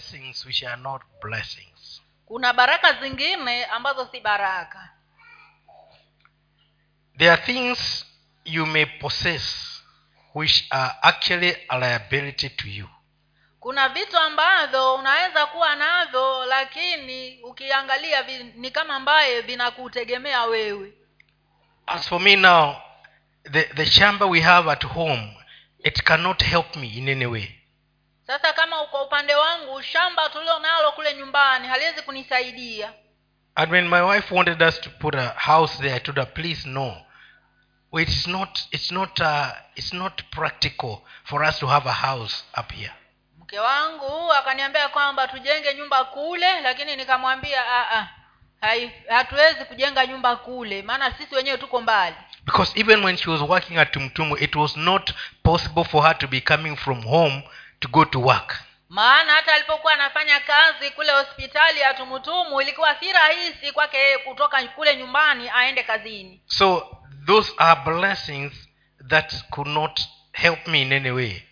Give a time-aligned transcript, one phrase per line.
[0.00, 2.02] blessings which are not blessings.
[2.26, 4.90] kuna baraka zingine ambazo si baraka
[7.18, 8.04] There are things
[8.44, 9.82] you may possess
[10.34, 12.88] which are actually a liability to you.
[13.60, 18.22] kuna vitu ambavyo unaweza kuwa navyo lakini ukiangalia
[18.54, 20.92] ni kama ambaye vinakutegemea wewe
[21.86, 22.76] As for me now,
[23.52, 25.36] the, the chamber we have at home,
[25.84, 27.55] it cannot help me in any way.
[28.26, 32.92] Sasa kama kwa upande wangu shamba tulilo nalo kule nyumbani haliwezi kunisaidia
[33.58, 36.68] And when my wife wanted us to put a house there, I told her, please
[36.68, 36.96] no.
[37.92, 42.72] It's not, it's not, uh, it's not practical for us to have a house up
[42.72, 42.92] here.
[43.40, 48.08] mke wangu akaniambia kwamba tujenge nyumba kule lakini nikamwambia "Ah, ah,
[49.08, 53.78] hatuwezi kujenga nyumba kule maana sisi wenyewe tuko mbali Because even when she was working
[53.78, 57.42] at Tumtumu, it was not possible for her to be coming from home
[57.80, 58.60] to go to work.
[58.88, 64.62] maana hata alipokuwa anafanya kazi kule hospitali ya tumutumu ilikuwa si rahisi kwake yeye kutoka
[64.68, 68.52] kule nyumbani aende kazini So those are blessings
[69.08, 70.00] that could not
[70.32, 71.42] help me in any way.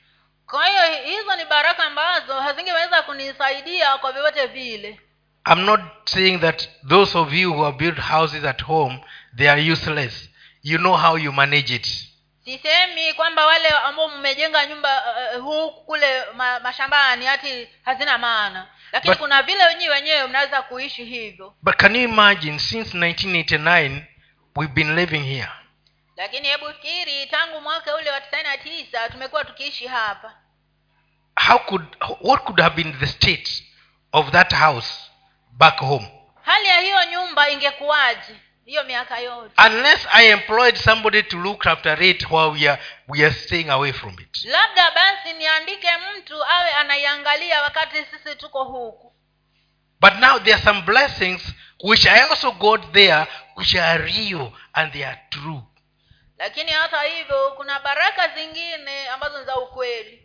[0.47, 5.01] kwa hiyo hizo ni baraka ambazo hazingeweza kunisaidia kwa vyovyote vile
[5.53, 9.05] I'm not saying that those of you who have built houses at home,
[9.37, 10.31] they are useless.
[10.63, 11.89] You know how you manage it.
[12.45, 15.03] Sisemi kwamba wale ambao mmejenga nyumba
[15.37, 20.63] uh, huku kule ma, mashambani hati hazina maana lakini But- kuna vile wenyewe wenyewe mnaweza
[20.63, 24.03] kuishi hivyo But can you imagine, since 1989,
[24.57, 25.49] we've been living here.
[26.17, 30.35] lakini hebu fikiri tangu mwaka ule wa tisaini na tisa tumekuwa tukiishi hapa
[31.49, 31.85] How could,
[32.21, 33.65] what could have been the state
[34.13, 35.11] of that house
[35.53, 36.09] back home?
[36.43, 38.35] hali ya hiyo nyumba ingekuwaje
[38.65, 43.25] hiyo miaka yote Unless I employed somebody to look after it while we are, we
[43.25, 44.45] are staying away from it.
[44.45, 49.11] labda basi niandike mtu awe anaiangalia wakati sisi tuko huku
[50.01, 51.55] But now there are some blessings
[51.85, 53.27] which I also got there
[53.57, 55.63] which are real and they are true.
[56.39, 60.21] lakini hata hivyo kuna baraka zingine ambazo ni za ukweli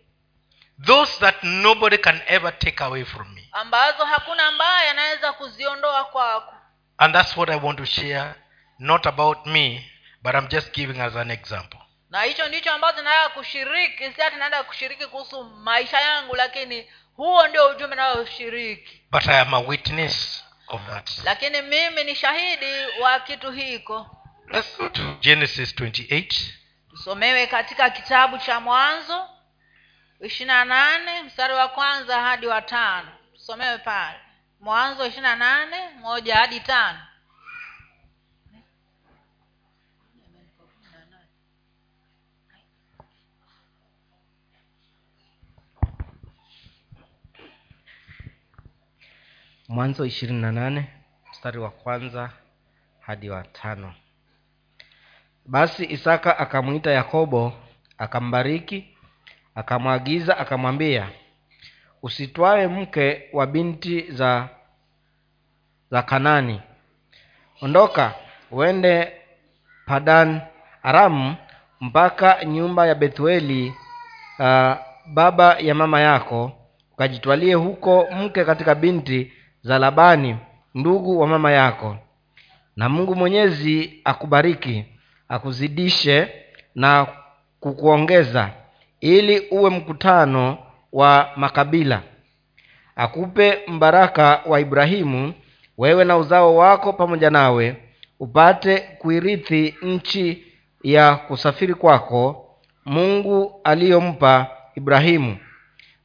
[0.86, 3.50] Those that nobody can ever take away from me.
[3.52, 6.56] ambazo hakuna ambaye anaweza kuziondoa kwako
[7.00, 8.36] And that's what I want to share,
[8.80, 9.86] not about me,
[10.24, 11.80] but I'm just giving as an example.
[12.10, 17.48] na hicho ndicho ambacho nataka kushiriki si ati naenda kushiriki kuhusu maisha yangu lakini huo
[17.48, 21.10] ndio ujumbe nayoshiriki But I am a witness of that.
[21.24, 24.16] lakini mimi ni shahidi wa kitu hiko
[24.52, 26.52] Let's go to Genesis 28.
[26.90, 29.30] tusomewe katika kitabu cha mwanzo
[30.22, 34.20] ishirina nane mstari wa kwanza hadi wa tano tusomewe pale
[34.60, 37.00] mwanzo ishiri na nane moja hadi tano.
[49.70, 50.88] Mwanzo ishirini na nane
[51.32, 52.32] mstari wa kwanza
[53.00, 53.94] hadi wa tano.
[55.46, 57.54] Basi isaka akamwita yakobo
[57.98, 58.98] akambariki
[59.56, 61.10] akamwagiza akamwambia
[62.04, 64.50] usitwae mke wa binti za
[65.92, 66.62] za kanani.
[67.62, 68.14] Ondoka
[68.52, 69.12] uende
[69.86, 70.42] padan
[70.84, 71.36] aramu
[71.82, 73.74] mpaka nyumba ya bethueli
[74.40, 74.74] uh,
[75.14, 76.52] baba ya mama yako.
[76.94, 80.38] Ukajitwalie huko mke katika binti za labani
[80.76, 81.98] ndugu wa mama yako.
[82.76, 84.86] Na mungu mwenyezi akubariki
[85.30, 86.32] akuzidishe
[86.76, 87.08] na
[87.60, 88.50] kukuongeza
[89.02, 90.58] ili uwe mkutano
[90.94, 92.02] wa makabila.
[92.96, 95.34] Akupe mbaraka wa ibrahimu
[95.78, 97.76] wewe na uzao wako pamoja nawe
[98.20, 100.44] upate kuirithi nchi
[100.84, 102.46] ya kusafiri kwako
[102.86, 105.38] mungu aliyompa ibrahimu.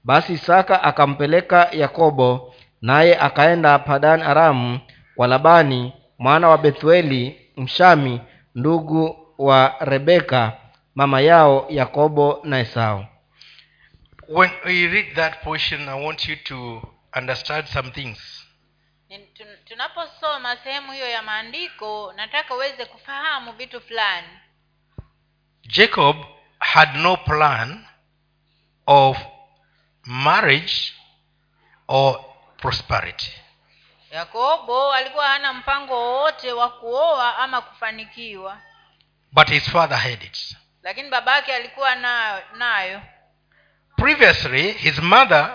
[0.04, 4.78] Basi isaka akampeleka yakobo naye akaenda padan aramu
[5.16, 8.20] kwa labani mwana wa bethueli mshami
[8.54, 10.52] ndugu wa rebeka
[10.94, 13.04] mama yao yakobo na esau
[14.28, 16.80] When we read that portion, I want you to
[17.14, 18.18] understand some things.
[19.64, 24.28] Tunaposoma sehemu hiyo ya maandiko nataka uweze kufahamu vitu fulani
[25.62, 26.16] Jacob
[26.58, 27.86] had no plan
[28.86, 29.18] of
[30.04, 30.92] marriage
[31.88, 32.24] or
[32.56, 33.30] prosperity.
[34.10, 38.58] yakobo alikuwa hana mpango wowote wa kuoa ama kufanikiwa
[39.32, 40.56] But his father had it.
[40.82, 43.02] lakini babake alikuwa nayo, nayo.
[44.04, 45.50] Previously, his mother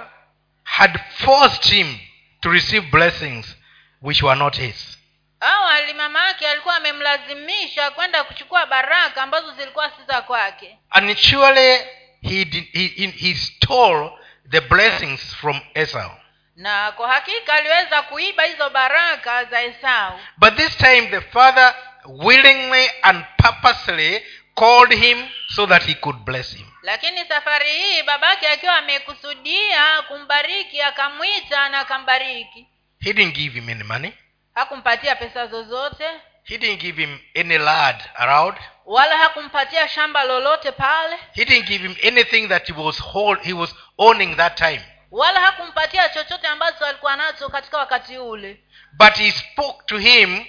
[0.63, 1.99] had forced him
[2.41, 3.55] to receive blessings
[4.01, 4.97] which were not his.
[5.41, 11.77] awali mama yake alikuwa amemlazimisha kwenda kuchukua baraka ambazo zilikuwa si za kwake And surely
[12.21, 14.11] he, did, he, he, he stole
[14.51, 16.11] the blessings from Esau.
[16.55, 21.75] na kwa hakika aliweza kuiba hizo baraka za esau But this time the father
[22.05, 24.21] willingly and purposely
[24.59, 26.65] called him so that he could bless him.
[26.83, 32.67] lakini safari hii babake akiwa amekusudia kumbariki akamwita na akambariki
[33.01, 34.13] He didn't give him any money.
[34.55, 36.05] hakumpatia pesa zozote
[36.43, 38.57] He didn't give him any land around.
[38.85, 43.53] wala hakumpatia shamba lolote pale He didn't give him anything that he was hold, he
[43.53, 44.81] was owning that time.
[45.11, 48.63] wala hakumpatia chochote ambacho alikuwa nacho katika wakati ule
[48.93, 50.45] But he spoke to him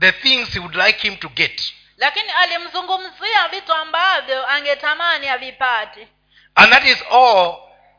[0.00, 1.62] the things he would like him to get.
[1.98, 6.08] Lakini alimzungumzia vitu ambavyo angetamani avipate
[6.54, 7.56] And that is all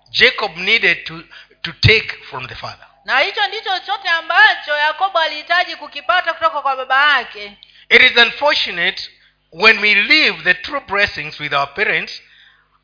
[0.10, 1.24] Jacob needed to,
[1.62, 2.88] to take from the father.
[3.06, 7.57] na hicho ndicho chote ambacho yakobo alihitaji kukipata kutoka kwa baba yake
[7.90, 9.10] It is unfortunate
[9.51, 12.22] when we leave the true blessings with our parents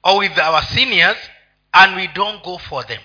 [0.03, 1.17] or with our seniors
[1.71, 3.01] and we don't go for them.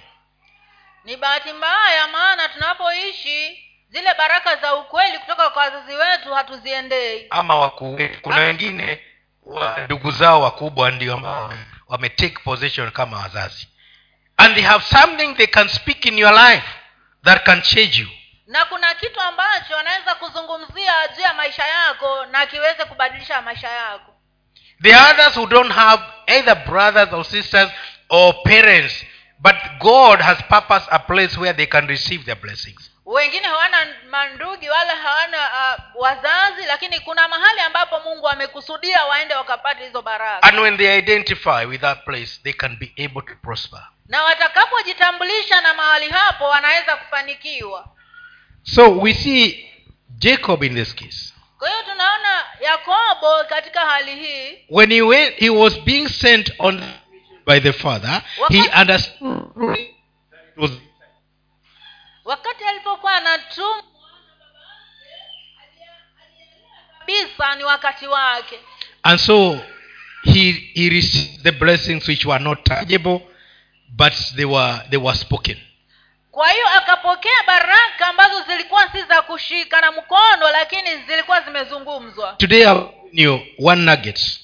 [1.04, 7.26] ni bahati mbaya maana tunapoishi zile baraka za ukweli kutoka kwa wazazi wetu hatuziendei.
[7.30, 9.00] Ama wakuu kuna wengine
[9.84, 11.52] ndugu zao wakubwa ndio ambao
[11.88, 13.68] wametake possession kama wazazi.
[14.36, 16.66] And they have something they can speak in your life
[17.24, 18.08] that can change you.
[18.46, 24.14] Na kuna kitu ambacho anaweza kuzungumzia juu ya maisha yako na kiweze kubadilisha maisha yako.
[24.82, 27.70] The others who don't have either brothers or sisters
[28.08, 29.04] or parents
[29.38, 33.76] but god has purpose a place where they can receive their blessings wengine hawana
[34.10, 40.42] mandugi wala hawana uh, wazazi lakini kuna mahali ambapo mungu amekusudia waende wakapate hizo baraka.
[40.42, 43.82] And when they identify with that place they can be able to prosper.
[44.08, 47.88] Na watakapojitambulisha na mahali hapo wanaweza kufanikiwa.
[48.62, 49.70] So we see
[50.08, 51.34] jacob in this case.
[51.58, 54.58] Kwa hiyo tunaona yakobo katika hali hii.
[54.70, 56.84] When he went he was being sent on
[57.46, 59.42] by the father he understood
[59.78, 60.70] it was
[62.30, 63.82] wakati alipokuwa anatumwa
[66.98, 68.58] kabisa ni wakati wake.
[69.02, 69.60] And so
[70.24, 73.20] he he received the blessings which were not tangible
[73.88, 75.56] but they were they were spoken.
[76.30, 82.32] Kwa hiyo akapokea baraka ambazo zilikuwa si za kushika na mkono lakini zilikuwa zimezungumzwa.
[82.32, 83.24] Today i've given
[83.58, 84.40] you one nugget.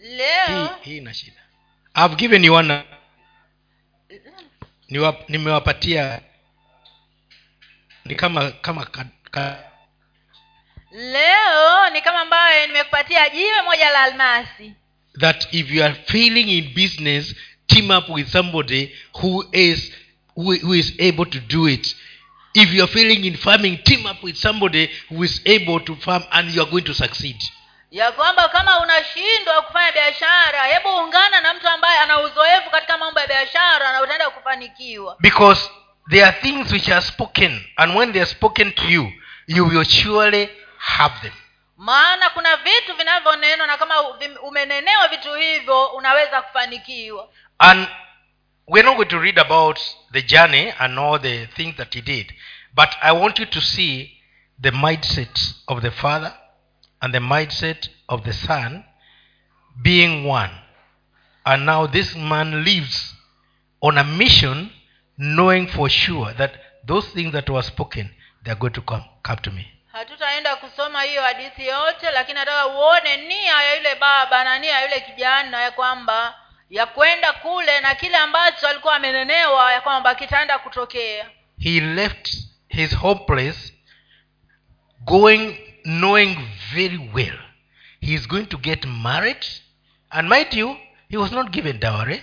[0.00, 1.40] Leo hii ina shida.
[1.94, 2.84] I've given you one
[5.28, 6.20] nimewapatia
[8.08, 9.58] ni kama kama ka, ka,
[10.92, 14.72] leo ni kama ambayo nimekupatia jiwe moja la almasi.
[15.20, 17.34] That if you are failing in business
[17.66, 19.92] team up with somebody who is
[20.34, 21.94] who, who is able to do it.
[22.54, 26.22] If you are failing in farming team up with somebody who is able to farm
[26.32, 27.36] and you are going to succeed.
[27.90, 33.20] Ya kwamba kama unashindwa kufanya biashara hebu ungana na mtu ambaye ana uzoefu katika mambo
[33.20, 35.16] ya biashara na utaenda kufanikiwa.
[35.20, 35.70] Because
[36.10, 39.12] there are things which are spoken and when they are spoken to you
[39.46, 41.32] you will surely have them.
[41.76, 43.94] Maana kuna vitu vinavyonenwa na kama
[44.42, 47.28] umenenewa vitu hivyo unaweza kufanikiwa.
[47.58, 47.88] And
[48.66, 49.80] we're not going to read about
[50.12, 52.34] the journey and all the things that he did
[52.74, 54.20] but i want you to see
[54.60, 56.32] the mindset of the father
[57.00, 58.84] and the mindset of the son
[59.82, 60.50] being one.
[61.44, 63.14] And now this man lives
[63.80, 64.70] on a mission
[65.18, 66.52] knowing for sure that
[66.86, 68.10] those things that were spoken
[68.44, 69.66] they are going to come, come to me.
[69.92, 74.82] Hatutaenda kusoma hiyo hadithi yote lakini nataka uone nia ya yule baba na nia ya
[74.82, 76.34] yule kijana ya kwamba
[76.70, 81.30] ya kwenda kule na kile ambacho alikuwa amenenewa ya kwamba kitaenda kutokea.
[81.58, 82.36] He left
[82.68, 83.72] his home place
[85.04, 86.36] going knowing
[86.74, 87.38] very well.
[88.00, 89.44] He is going to get married
[90.10, 90.76] and mind you
[91.08, 92.22] he was not given dowry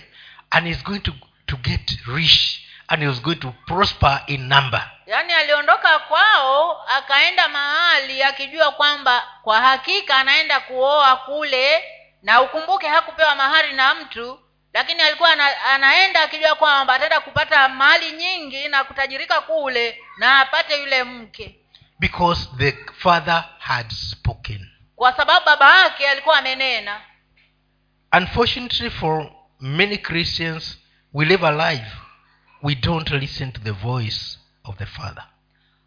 [0.50, 1.12] and he's going to,
[1.46, 4.90] to get rich and he was going to prosper in number.
[5.06, 11.84] Yaani aliondoka kwao akaenda mahali akijua kwamba kwa hakika anaenda kuoa kule
[12.22, 14.40] na ukumbuke hakupewa mahari na mtu
[14.72, 20.80] lakini alikuwa ana, anaenda akijua kwamba ataenda kupata mali nyingi na kutajirika kule na apate
[20.80, 21.60] yule mke.
[21.98, 24.70] Because the father had spoken.
[24.96, 27.00] Kwa sababu baba yake alikuwa amenena.
[28.12, 30.78] Unfortunately for many christians
[31.12, 31.90] we live a life
[32.62, 35.24] we don't listen to the voice of the father.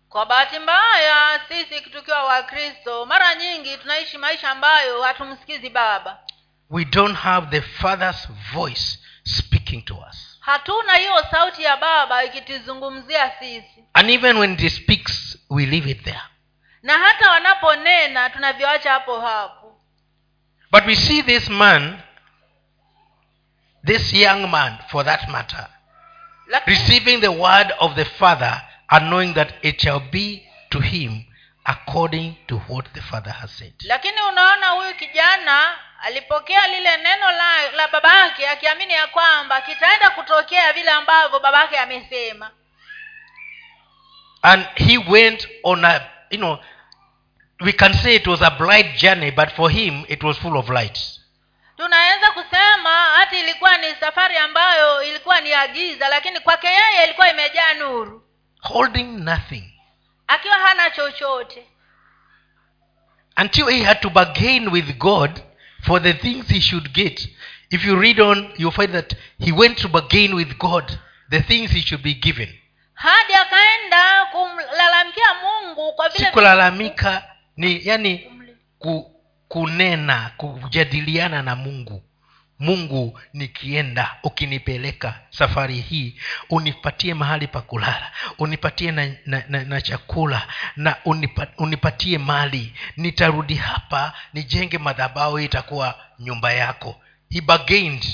[0.10, 6.20] Kwa bahati mbaya sisi tukiwa wakristo mara nyingi tunaishi maisha ambayo hatumsikizi baba.
[6.70, 10.38] We don't have the father's voice speaking to us.
[10.40, 13.84] Hatuna hiyo sauti ya baba ikituzungumzia sisi.
[13.94, 16.22] And even when it speaks we leave it there.
[16.84, 19.82] Na hata wanaponena tunavyoacha hapo hapo.
[20.72, 22.02] But we see this man
[23.86, 25.68] this young man for that matter
[26.66, 31.26] receiving the word of the father and knowing that it shall be to him
[31.66, 33.74] according to what the father has said.
[33.84, 40.74] Lakini unaona huyu kijana alipokea lile neno la, la babake akiamini ya kwamba kitaenda kutokea
[40.74, 42.52] vile ambavyo babake amesema.
[44.42, 46.60] And he went on a you know
[47.62, 50.70] we can say it was a bright journey but for him it was full of
[50.70, 51.19] light
[51.80, 57.74] tunaweza kusema hata ilikuwa ni safari ambayo ilikuwa ni agiza lakini kwake yeye ilikuwa imejaa
[57.74, 58.24] nuru.
[58.62, 59.74] Holding nothing.
[60.28, 61.68] Akiwa hana chochote.
[63.42, 65.42] Until he had to bargain with god
[65.86, 67.30] for the things he should get.
[67.70, 69.14] If you read on you find that
[69.46, 72.60] he went to bargain with god the things he should be given.
[72.94, 77.24] Hadi akaenda kumlalamikia mungu kwa vile kulalamika
[77.58, 78.32] ni yani
[78.80, 79.19] ku,
[79.50, 82.04] kunena kujadiliana na mungu.
[82.60, 86.16] Mungu nikienda ukinipeleka safari hii
[86.50, 92.74] unipatie mahali pa kulala unipatie na, na, na, na chakula na unipa, unipatie mali.
[92.98, 97.02] Nitarudi hapa nijenge madhabao itakuwa nyumba yako.
[97.30, 98.06] He bargained.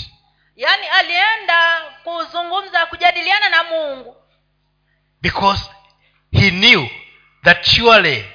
[0.56, 4.16] Yaani alienda kuzungumza kujadiliana na mungu.
[5.22, 5.70] Because
[6.32, 6.88] he knew
[7.44, 8.26] that surely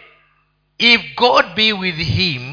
[0.79, 2.50] if god be with him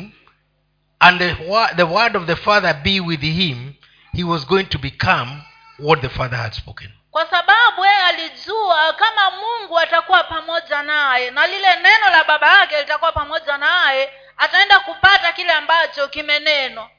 [1.00, 1.36] and the,
[1.76, 3.74] the word of the father be with him
[4.14, 5.42] he was going to become
[5.80, 6.92] what the father had spoken.
[7.12, 12.80] Kwa sababu yeye alijua kama mungu atakuwa pamoja naye na lile neno la baba yake
[12.80, 16.90] litakuwa pamoja naye ataenda kupata kile ambacho kimenenwa.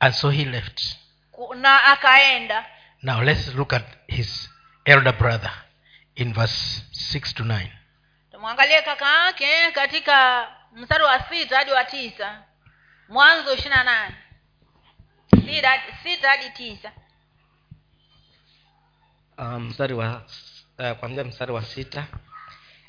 [0.00, 0.82] And so he left.
[1.56, 2.66] Na akaenda.
[3.02, 4.50] Now let's look at his
[4.84, 5.52] elder brother
[6.16, 7.66] in verse 6 to 9
[8.32, 12.42] tumwangalie kaka yake katika mstari wa sita hadi wa tisa
[13.10, 14.14] mwanzo ishiri na nane.
[15.30, 16.92] Sita- hadi tisa.
[19.94, 20.22] Wa
[20.78, 22.06] uh, kwanzia mstari wa sita.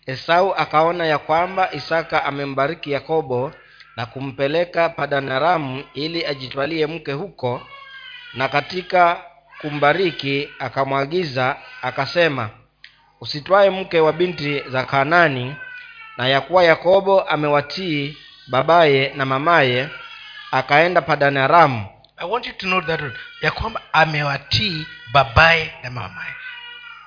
[0.05, 3.51] Esau akaona ya kwamba isaka amembariki yakobo
[3.95, 7.61] na kumpeleka padanaramu ili ajitwalie mke huko
[8.33, 9.23] na katika
[9.61, 12.49] kumbariki akamwagiza akasema
[13.21, 15.55] usitwae mke wa binti za kanani
[16.17, 19.89] na ya kuwa yakobo amewatii babaye na mamaye
[20.51, 21.85] akaenda padanaramu
[22.17, 23.01] i want you to know that
[23.41, 26.33] ya kwamba amewatii babaye na mamaye.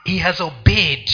[0.04, 1.10] He has obeyed.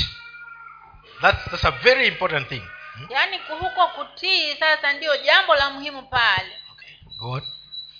[1.23, 2.63] That's, that's a very important thing.
[2.95, 3.07] Hmm?
[3.11, 6.53] yaani huko kutii sasa ndiyo jambo la muhimu pale.
[6.73, 6.95] Okay.
[7.19, 7.41] Go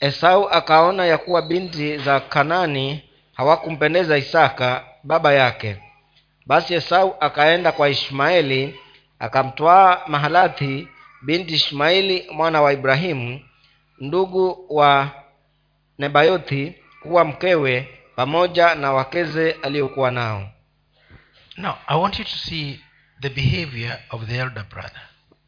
[0.01, 5.77] esau akaona ya kuwa binti za kanani hawakumpendeza isaka baba yake.
[6.47, 8.81] Basi esau akaenda kwa ishmaeli
[9.19, 10.89] akamtwaa mahalathi
[11.23, 13.41] binti ishmaeli mwana wa ibrahimu
[14.01, 15.11] ndugu wa
[15.99, 20.49] nebayothi kuwa mkewe pamoja na wakeze aliyokuwa nao.
[21.57, 22.81] Now i want you to see
[23.21, 25.03] the behavior of the elder brother.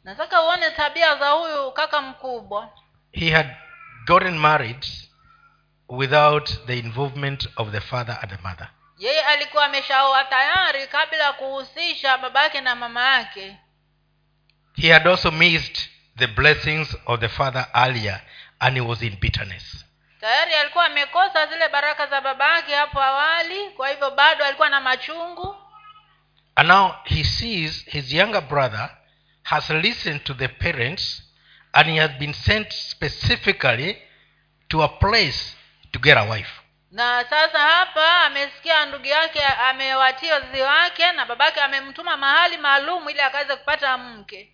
[0.04, 2.68] Nataka uone tabia za huyu kaka mkubwa.
[3.12, 3.48] He had
[4.06, 4.86] gotten married
[5.88, 8.68] without the involvement of the father and the mother.
[8.98, 13.56] Yeye alikuwa ameshaoa tayari kabla ya kuhusisha baba yake na mama yake.
[14.76, 18.20] He had also missed the blessings of the father earlier
[18.62, 19.84] and he was in bitterness.
[20.20, 24.80] Tayari alikuwa amekosa zile baraka za baba yake hapo awali kwa hivyo bado alikuwa na
[24.80, 25.56] machungu.
[26.56, 28.90] And now he sees his younger brother
[29.42, 31.22] has listened to the parents
[31.72, 34.02] and he has been sent specifically
[34.68, 35.56] to a place
[35.92, 36.60] to get a wife.
[36.90, 43.20] Na sasa hapa amesikia ndugu yake amewatia wazazi wake na babake amemtuma mahali maalum ili
[43.20, 44.52] akaweze kupata mke.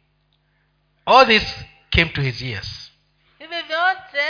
[1.06, 2.87] All this came to his ears
[3.48, 4.24] hivi vyote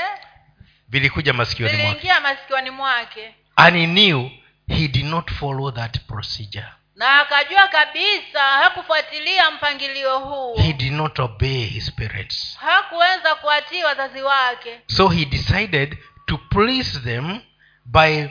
[0.88, 2.12] vilikuja masikioni mwake.
[2.22, 3.34] masikioni mwake.
[3.56, 4.30] And he knew
[4.68, 6.66] he did not follow that procedure.
[6.94, 12.58] Na akajua kabisa hakufuatilia mpangilio huu he did not obey his parents.
[12.60, 14.80] Hakuweza kuwatii wazazi wake.
[14.87, 17.40] So he decided to please them
[17.84, 18.26] by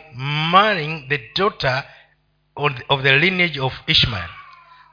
[0.51, 1.83] marrying the daughter
[2.89, 4.29] of the lineage of ishmael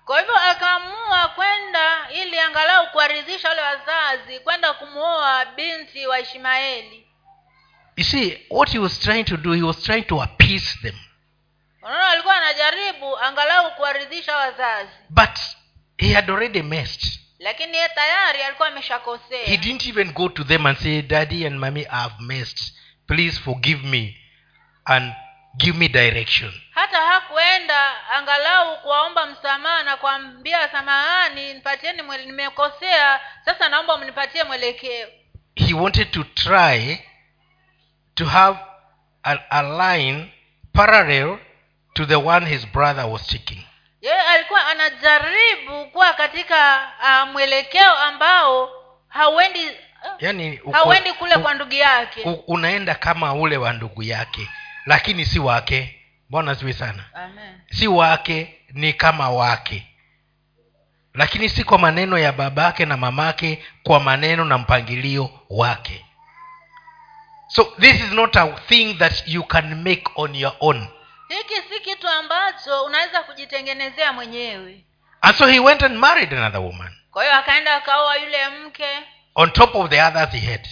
[0.04, 7.06] kwa hivyo akaamua kwenda ili angalau kuwaridhisha wale wazazi kwenda kumwoa binti wa ishmaeli.
[7.96, 10.94] You see what he was trying to do he was trying to appease them.
[11.82, 14.90] Unaona alikuwa anajaribu angalau kuwaridhisha wazazi.
[15.10, 15.38] But
[15.98, 17.20] he had already messed.
[17.38, 19.44] Lakini ye tayari alikuwa ameshakosea.
[19.46, 22.74] He didn't even go to them and say daddy and mami have messed.
[23.06, 24.16] Please forgive me
[24.84, 25.12] and
[25.56, 33.20] give me direction hata hakuenda angalau kuwaomba msamaha na kuambia samahani nipatieni nimekosea.
[33.44, 35.08] Sasa naomba mnipatie mwelekeo.
[35.56, 36.98] He wanted to try
[38.14, 38.58] to have
[39.22, 40.32] a, a line
[40.72, 41.38] parallel
[41.94, 43.62] to the one his brother was taking.
[44.00, 48.70] Yeye alikuwa anajaribu kuwa katika uh, mwelekeo ambao
[49.08, 49.70] hauendi
[50.18, 52.22] yani uko- hauendi kule u- kwa ndugu yake.
[52.22, 54.48] u- unaenda kama ule wa ndugu yake
[54.86, 56.00] lakini si wake
[56.34, 57.04] mbona siwi sana.
[57.14, 57.60] Amen.
[57.70, 59.86] si wake ni kama wake.
[61.14, 66.06] Lakini si kwa maneno ya babake na mamake kwa maneno na mpangilio wake.
[67.48, 70.86] So this is not a thing that you can make on your own.
[71.28, 74.84] Hiki si kitu ambacho unaweza kujitengenezea mwenyewe.
[75.20, 76.92] And so he went and married another woman.
[77.10, 78.88] Kwa hiyo akaenda akaoa yule mke.
[79.34, 80.68] On top of the others he had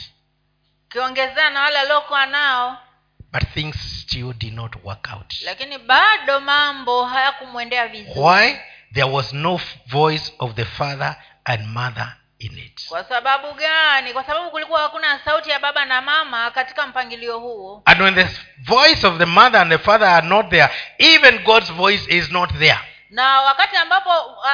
[0.87, 2.79] ukiongezea na wale aliokuwa nao
[3.33, 5.35] but things still did not work out.
[5.45, 8.21] Lakini bado mambo hayakumwendea vizuri.
[8.21, 8.57] Why?
[8.95, 12.89] There was no voice of the father and mother in it.
[12.89, 14.13] Kwa sababu gani?
[14.13, 17.83] Kwa sababu kulikuwa hakuna sauti ya baba na mama katika mpangilio huo.
[17.85, 21.73] And when the voice of the mother and the father are not there even god's
[21.73, 22.79] voice is not there.
[23.11, 24.45] Na wakati ambapo uh,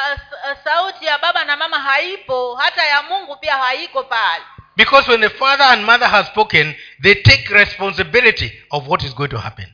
[0.50, 4.44] uh, sauti ya baba na mama haipo hata ya mungu pia haiko pale
[4.78, 9.28] because when the father and mother have spoken they take responsibility of what is going
[9.30, 9.66] to happen.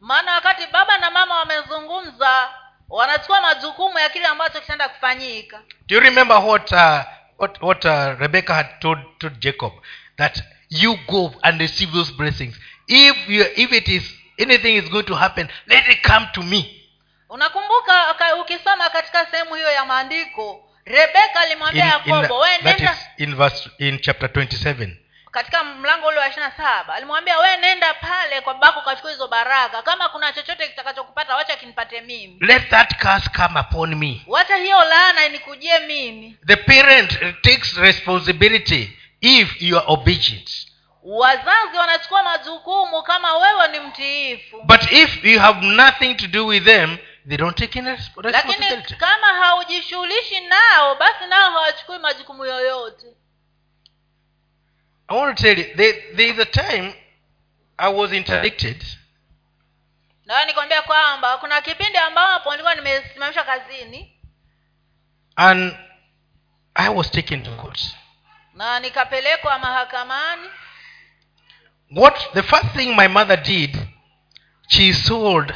[0.00, 2.48] Maana wakati baba na mama wamezungumza
[2.88, 5.62] wanachukua majukumu ya kile ambacho kitaenda kufanyika.
[5.86, 7.00] Do you remember what uh,
[7.38, 9.72] what, what uh, rebecca had told, told jacob?
[10.16, 12.58] That you go and receive those blessings.
[12.88, 14.02] If you, if it is
[14.38, 16.82] anything is going to happen let it come to me.
[17.28, 22.98] Unakumbuka ukisoma katika sehemu hiyo ya maandiko rebeka alimwambia yakobo we nenda.
[23.16, 24.90] in verse in chapter 27
[25.30, 29.28] katika mlango ule wa ishiri na saba alimwambia we nenda pale kwa babako ukachukua hizo
[29.28, 29.82] baraka.
[29.82, 32.36] Kama kuna chochote kitakachokupata wacha kinipate mimi.
[32.40, 34.22] Let that curse come upon me.
[34.26, 36.36] Wacha hiyo laana inikujie mimi.
[36.46, 40.50] The parent takes responsibility if you are obedient.
[41.02, 44.62] Wazazi wanachukua majukumu kama wewe ni mtiifu.
[44.62, 48.62] But if you have nothing to do with them they don't take any responsibility.
[48.62, 53.06] lakini kama haujishughulishi nao basi nao hawachukui majukumu yoyote.
[55.08, 56.94] I want to tell you there, there is a time
[57.78, 58.84] i was interdicted.
[60.24, 64.12] Nayo nikwambia kwamba kuna kipindi ambapo nilikuwa nimesimamishwa kazini.
[65.36, 65.76] And
[66.74, 67.80] i was taken to court.
[68.54, 70.48] Na nikapelekwa mahakamani.
[71.96, 73.78] What the first thing my mother did
[74.68, 75.54] she sold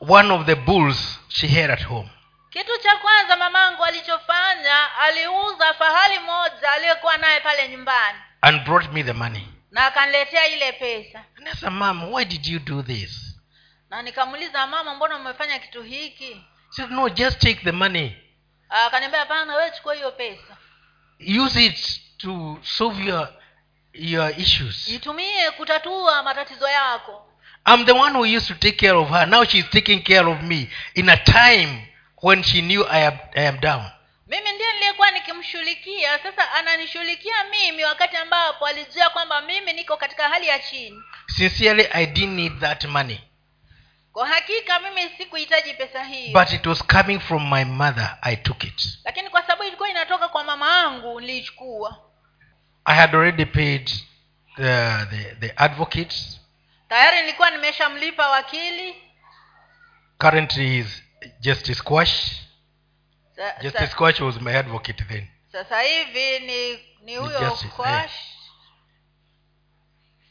[0.00, 2.10] one of the bulls she had at home.
[2.50, 8.18] Kitu cha kwanza mamangu alichofanya aliuza fahali moja aliyekuwa naye pale nyumbani.
[8.40, 9.48] And brought me the money.
[9.70, 11.24] Na akaniletea ile pesa.
[11.38, 13.36] Nasa mama why did you do this?
[13.90, 16.44] Na nikamuuliza mama mbona umefanya kitu hiki?
[16.70, 18.16] Said no just take the money.
[18.68, 20.56] Akaniambia hapana wewe chukua hiyo pesa.
[21.44, 23.28] Use it to solve your
[23.92, 24.88] your issues.
[24.88, 27.25] Itumie kutatua matatizo yako
[27.66, 29.26] i'm the one who used to take care of her.
[29.26, 31.82] Now she's taking care of me in a time
[32.22, 33.90] when she knew i am, I am down.
[34.28, 36.18] Mimi ndiye niliyekuwa nikimshughulikia.
[36.18, 41.02] Sasa ananishughulikia mimi wakati ambapo alijua kwamba mimi niko katika hali ya chini.
[41.26, 43.20] Sincerely i didn't need that money.
[44.12, 46.32] Kwa hakika mimi sikuhitaji pesa hiyo.
[46.40, 48.82] But it was coming from my mother i took it.
[49.04, 51.96] Lakini kwa sababu ilikuwa inatoka kwa mama yangu niliichukua.
[52.84, 53.90] I had already paid
[54.56, 56.35] the, the, the advocates
[56.88, 58.94] tayari nilikuwa nimeshamlipa wakili.
[60.18, 61.02] Currently is
[61.40, 62.32] justice quash
[63.36, 65.28] sa, justice sa, quash was my advocate then.
[65.52, 67.70] Sasa hivi ni ni huyo justice,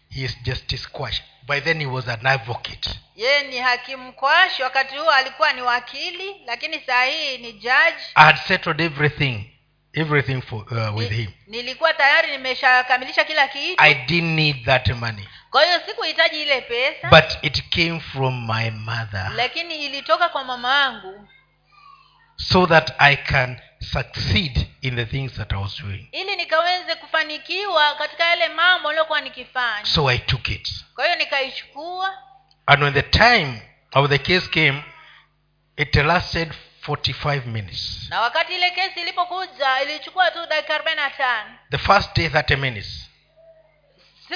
[0.09, 2.89] he is justice quash by then he was an advocate.
[3.15, 7.95] Ye ni hakimu kwash wakati huo alikuwa ni wakili lakini saa hii ni judge.
[8.15, 9.51] I had settled everything
[9.93, 11.31] everything for, uh, with Ni- him.
[11.47, 13.83] nilikuwa tayari nimeshakamilisha kila kitu.
[13.83, 18.69] I didn't need that money kwa hiyo sikuhitaji ile pesa but it came from my
[18.69, 19.31] mother.
[19.35, 21.27] lakini ilitoka kwa mama yangu.
[22.35, 26.09] So that i can succeed in the things that i was doing.
[26.11, 29.85] Ili nikaweze kufanikiwa katika yale mambo niliyokuwa nikifanya.
[29.85, 30.69] So i took it.
[30.95, 32.13] Kwa hiyo nikaichukua.
[32.65, 33.61] And when the time
[33.93, 34.83] of the case came
[35.77, 36.53] it lasted
[36.87, 38.07] 45 minutes.
[38.09, 40.83] Na wakati ile kesi ilipokuja ilichukua tu dakika
[41.71, 43.04] the first day 30 minutes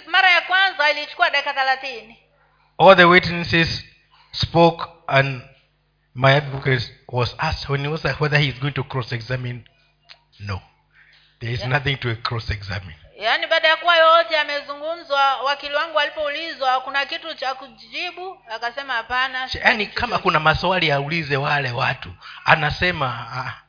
[0.08, 2.18] mara ya kwanza ilichukua dakika thelathini.
[2.78, 3.86] All the witnesses
[4.32, 5.42] spoke and
[6.16, 9.64] my advocate was asked when he was like whether he is going to cross examine
[10.40, 10.62] no.
[11.40, 11.70] There is Yeah.
[11.72, 17.34] nothing to cross examine yaani baada ya kuwa yoyote yamezungumzwa wakili wangu alipoulizwa kuna kitu
[17.36, 19.50] cha kujibu akasema hapana.
[19.54, 22.14] Yaani kama kuna maswali aulize wale watu.
[22.46, 23.62] Anasema ah,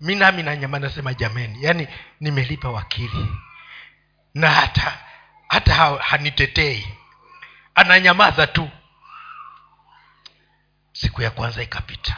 [0.00, 1.88] mi nami nanyama nasema jameni yaani
[2.20, 3.26] nimelipa wakili.
[4.34, 4.98] Na hata
[5.50, 6.88] hata ha- hanitetei.
[7.74, 8.70] Ananyamaza tu.
[10.92, 12.16] Siku ya kwanza ikapita.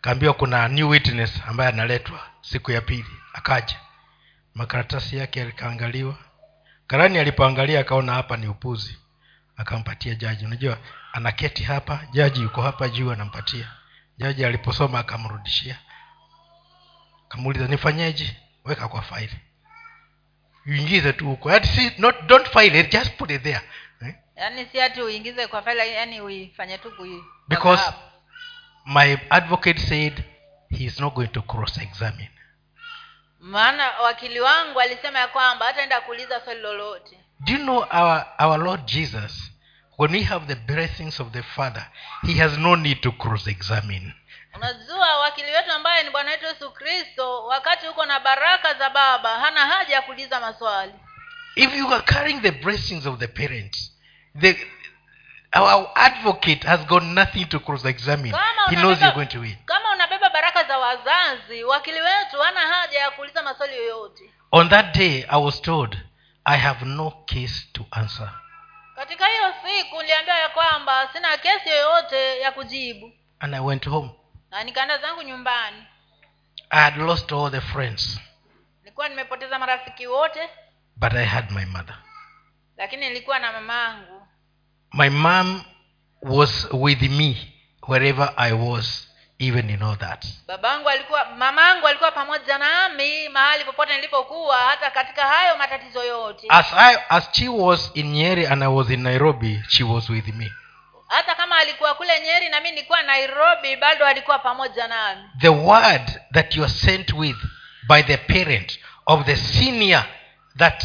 [0.00, 3.16] Kaambiwa kuna new witness ambaye analetwa siku ya pili.
[3.32, 3.80] Akaja.
[4.54, 6.18] Makaratasi yake yakaangaliwa
[6.86, 8.98] karani alipoangalia akaona hapa ni upuzi.
[9.56, 10.44] Akampatia jaji.
[10.46, 10.78] Unajua
[11.12, 13.70] anaketi hapa jaji yuko hapa juu anampatia.
[14.18, 15.78] Jaji aliposoma akamrudishia.
[17.28, 18.36] Kamuuliza nifanyeje?
[18.64, 19.38] Weka kwa faili
[20.66, 23.60] uingize tu huko Yaani not, don't file it just put it there.
[24.02, 24.14] Eh?
[24.36, 27.92] yaani si hati uingize kwa faila yaani uifanye tu kui because
[28.86, 30.24] my advocate said
[30.70, 32.30] he is not going to cross examine
[33.40, 37.18] maana wakili wangu alisema ya kwamba hataenda kuuliza swali lolote.
[37.40, 39.50] Do you know our, our lord jesus?
[39.98, 41.86] When we have the blessings of the father
[42.26, 44.14] he has no need to cross examine
[44.54, 49.38] unajua wakili wetu ambaye ni bwana wetu yesu kristo wakati uko na baraka za baba
[49.38, 50.92] hana haja ya kuuliza maswali.
[51.56, 53.76] If you are carrying the blessings of the parent
[54.40, 54.66] the
[55.56, 59.56] our advocate has got nothing to cross examine Kama he knows you're going to win.
[59.66, 64.30] kama unabeba baraka za wazazi wakili wetu hana haja ya kuuliza maswali yoyote.
[64.52, 65.98] On that day i was told
[66.44, 68.30] i have no case to answer.
[68.96, 73.12] Katika hiyo siku niliambiwa ya kwamba sina kesi yoyote ya kujibu.
[73.40, 74.10] And i went home
[74.54, 75.84] na nikaenda zangu nyumbani.
[76.70, 78.20] I had lost all the friends
[78.82, 80.48] nilikuwa nimepoteza marafiki wote
[80.96, 81.96] but i had my mother.
[82.76, 84.26] lakini nilikuwa na mamaangu
[84.92, 85.62] my mom
[86.22, 87.52] was with me
[87.88, 90.26] wherever i was even in all that.
[90.46, 96.46] Babangu alikuwa mamangu alikuwa pamoja nami mahali popote nilipokuwa hata katika hayo matatizo yote.
[96.50, 100.28] As i as she was in nyeri and i was in nairobi she was with
[100.28, 100.52] me
[101.14, 105.22] hata kama alikuwa kule nyeri na mi nilikuwa nairobi bado alikuwa pamoja nami.
[105.40, 107.36] The word that you are sent with
[107.88, 110.04] by the parent of the senior
[110.58, 110.84] that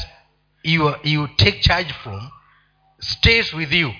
[0.64, 2.32] you, you take charge from
[3.00, 3.94] stays with you.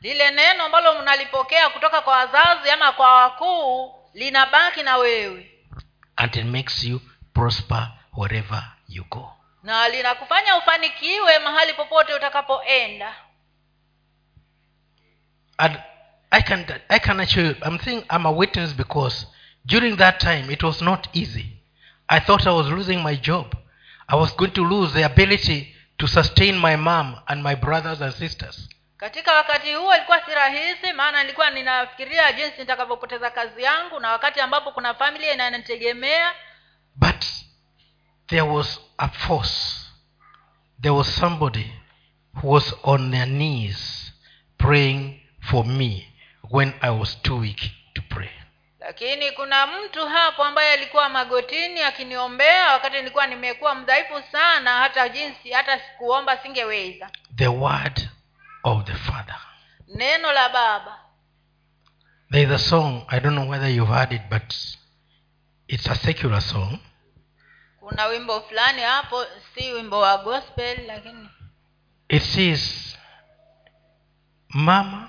[0.00, 5.48] Lile neno ambalo mnalipokea kutoka kwa wazazi ama kwa wakuu linabaki na wewe.
[6.16, 7.00] And it makes you
[7.34, 9.32] prosper wherever you go.
[9.62, 13.14] Na linakufanya ufanikiwe mahali popote utakapoenda
[15.62, 15.78] and
[16.30, 19.26] i can i can assure you i'm saying i'm a witness because
[19.64, 21.46] during that time it was not easy.
[22.08, 23.56] I thought i was losing my job.
[24.08, 28.12] I was going to lose the ability to sustain my mom and my brothers and
[28.12, 28.68] sisters.
[28.96, 34.40] Katika wakati huo ilikuwa si rahisi maana nilikuwa ninafikiria jinsi nitakavyopoteza kazi yangu na wakati
[34.40, 36.32] ambapo kuna familia inanitegemea.
[36.96, 37.24] But
[38.26, 39.78] there was a force.
[40.80, 41.72] There was somebody
[42.34, 44.12] who was on their knees
[44.58, 46.08] praying for me
[46.50, 47.60] when i was too weak
[47.94, 48.30] to pray.
[48.80, 55.50] Lakini kuna mtu hapo ambaye alikuwa magotini akiniombea wakati nilikuwa nimekuwa mdhaifu sana hata jinsi
[55.50, 57.10] hata kuomba singeweza.
[57.36, 58.08] The word
[58.62, 59.38] of the father.
[59.88, 60.98] Neno la baba.
[62.30, 64.54] There is a song i don't know whether you've heard it but
[65.68, 66.78] it's a secular song.
[67.80, 69.24] Kuna wimbo fulani hapo
[69.54, 71.28] si wimbo wa gospel lakini
[72.08, 72.96] it says
[74.48, 75.08] mama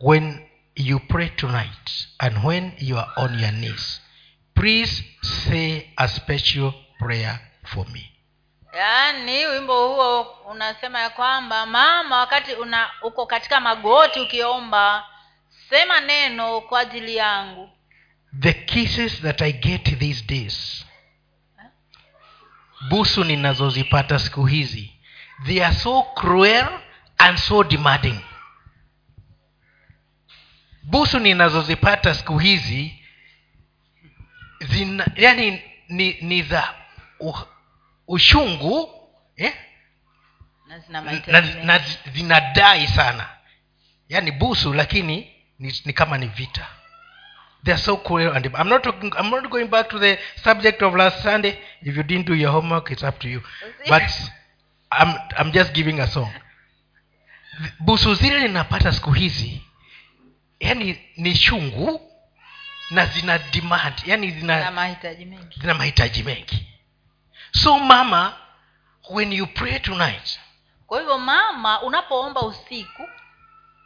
[0.00, 0.40] when
[0.76, 4.00] you pray tonight and when you are on your knees
[4.54, 8.10] please say a special prayer for me.
[8.74, 15.04] Yaani wimbo huo unasema ya kwamba mama wakati una uko katika magoti ukiomba
[15.70, 17.70] sema neno kwa ajili yangu.
[18.40, 20.84] The kisses that i get these days
[22.88, 24.92] busu ninazozipata siku hizi
[25.46, 26.66] they are so cruel
[27.18, 28.20] and so demanding
[30.84, 33.04] busu ninazozipata siku hizi
[34.60, 36.74] zina yani ni, ni za
[37.20, 37.40] uh,
[38.08, 38.88] ushungu
[39.36, 39.54] eh?
[40.68, 41.80] na zina na, na
[42.12, 43.28] zinadai sana.
[44.08, 46.66] Yani busu lakini ni, ni kama ni vita.
[47.64, 50.82] They are so cruel and I'm not, talking, i'm not going back to the subject
[50.82, 51.58] of last sunday.
[51.82, 53.40] If you didn't do your homework it's up to you.
[53.88, 54.02] But
[54.92, 56.30] i'm, I'm just giving a song.
[57.80, 59.63] Busu zile ninapata siku hizi
[60.60, 62.00] yani ni chungu
[62.90, 63.94] na zina demand.
[64.06, 65.60] Yani na zina, mahitaji mengi.
[65.60, 66.66] zina mahitaji mengi.
[67.52, 68.36] So mama
[69.10, 70.40] when you pray tonight
[70.86, 73.08] kwa hivyo mama unapoomba usiku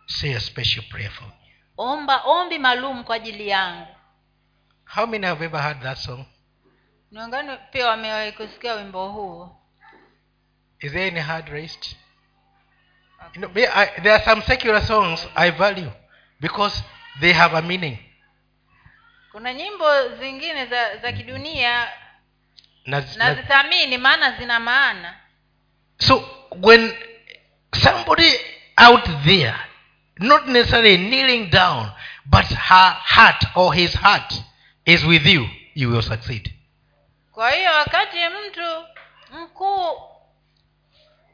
[0.06, 1.34] say a special prayer for me.
[1.76, 3.86] omba ombi maalum kwa ajili yangu.
[4.84, 6.24] How many have ever heard that song?
[7.10, 9.56] Niwangani pia wamewahi kusikia wimbo huo?
[10.80, 11.96] Is there any hard raised?
[13.34, 15.90] You know, I, there are some secular songs i value
[16.40, 16.82] because
[17.20, 17.98] they have a meaning.
[19.32, 21.88] Kuna nyimbo zingine za za kidunia
[22.86, 25.14] Na- na- nazithamini maana zina maana.
[25.98, 26.28] So
[26.62, 26.94] when
[27.82, 28.32] somebody
[28.76, 29.54] out there
[30.18, 31.90] not necessarily kneeling down
[32.26, 34.32] but her heart or his heart
[34.84, 36.54] is with you you will succeed.
[37.32, 38.84] Kwa hiyo wakati mtu
[39.32, 40.00] mkuu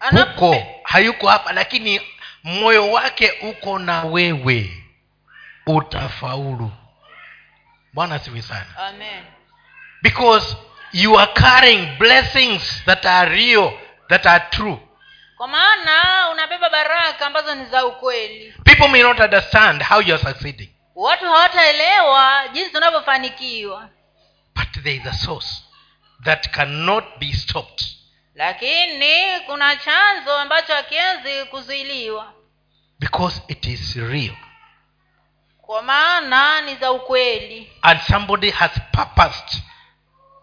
[0.01, 2.01] anapo- huko hayuko hapa lakini
[2.43, 4.84] moyo wake uko na wewe
[5.67, 6.73] utafaulu.
[7.93, 8.77] Bwana siwi sana.
[8.79, 9.25] Amen.
[10.03, 10.57] Because
[10.93, 13.73] you are carrying blessings that are real
[14.09, 14.79] that are true.
[15.37, 18.55] Kwa maana unabeba baraka ambazo ni za ukweli.
[18.65, 20.69] People may not understand how you are succeeding.
[20.95, 23.89] Watu hawataelewa jinsi unavyofanikiwa.
[24.55, 25.63] But there is a source
[26.25, 27.85] that cannot be stopped.
[28.35, 32.33] Lakini kuna chanzo ambacho hakiwezi kuzuiliwa.
[32.99, 34.35] Because it is real
[35.67, 37.73] kwa maana ni za ukweli.
[37.83, 39.63] And somebody has purposed.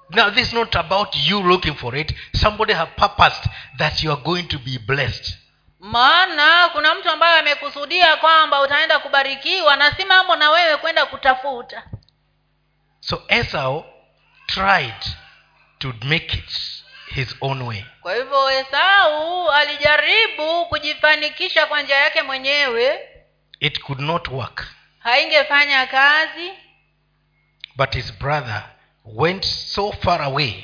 [0.09, 2.13] Now this is not about you looking for it.
[2.35, 5.37] Somebody has purposed that you are going to be blessed.
[5.79, 11.83] Maana kuna mtu ambaye amekusudia kwamba utaenda kubarikiwa na si mambo na wewe kwenda kutafuta.
[12.99, 13.85] So esau
[14.47, 15.03] tried
[15.79, 16.51] to make it
[17.07, 17.85] his own way.
[18.01, 22.99] Kwa hivyo esau alijaribu kujifanikisha kwa njia yake mwenyewe.
[23.59, 24.67] It could not work
[25.03, 26.51] haingefanya kazi.
[27.75, 28.63] But his brother
[29.05, 30.63] went so far away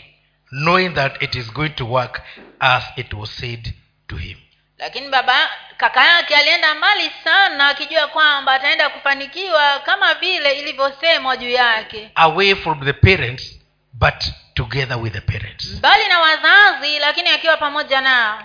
[0.52, 2.22] knowing that it is going to work
[2.60, 3.74] as it was said
[4.08, 4.38] to him.
[4.78, 11.50] Lakini baba kaka yake alienda mbali sana akijua kwamba ataenda kufanikiwa kama vile ilivyosemwa juu
[11.50, 12.12] yake.
[12.16, 13.60] Away from the parents
[13.94, 14.24] but
[14.54, 15.66] together with the parents.
[15.74, 18.44] Mbali na wazazi lakini akiwa pamoja nao.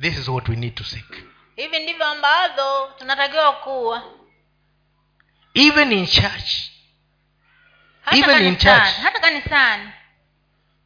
[0.00, 1.24] This is what we need to seek.
[1.56, 4.02] Hivi ndivyo ambavyo tunatakiwa kuwa
[5.54, 6.70] even in church.
[8.02, 8.94] Hata Even in church.
[9.02, 9.90] hata kanisani.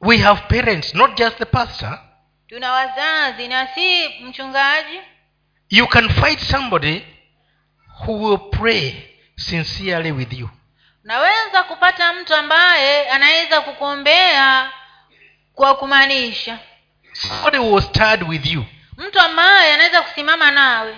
[0.00, 1.98] We have parents not just the pastor.
[2.48, 5.00] Tuna wazazi na si mchungaji.
[5.70, 7.04] You can find somebody
[8.06, 8.94] who will pray
[9.36, 10.50] sincerely with you.
[11.04, 14.70] Unaweza kupata mtu ambaye anaweza kukuombea
[15.54, 16.58] kwa kumaanisha.
[17.12, 18.64] Somebody will stand with you.
[18.96, 20.96] Mtu ambaye anaweza kusimama nawe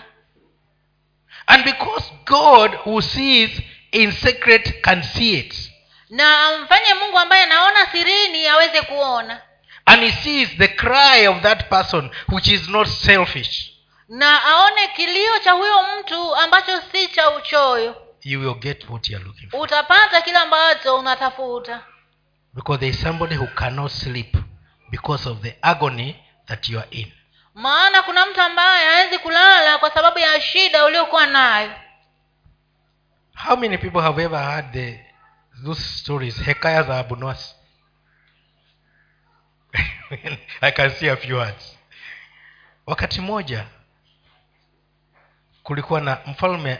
[1.47, 5.71] and because god who sees in secret can see it.
[6.11, 9.41] Na amfanye mungu ambaye anaona sirini aweze kuona.
[9.87, 13.71] And he sees the cry of that person which is not selfish.
[14.09, 17.97] Na aone kilio cha huyo mtu ambacho si cha uchoyo.
[18.23, 19.61] You will get what you are looking for.
[19.61, 21.85] Utapata kile ambacho unatafuta.
[22.55, 24.37] Because there is somebody who cannot sleep
[24.91, 27.13] because of the agony that you are in
[27.61, 31.73] maana kuna mtu ambaye hawezi kulala kwa sababu ya shida uliokuwa nayo.
[33.47, 35.05] How many people have ever heard the
[35.65, 36.43] those stories?
[36.43, 37.55] Hekaya za abunwasi
[40.61, 41.79] i can see a few words
[42.87, 43.67] wakati mmoja
[45.63, 46.79] kulikuwa na mfalme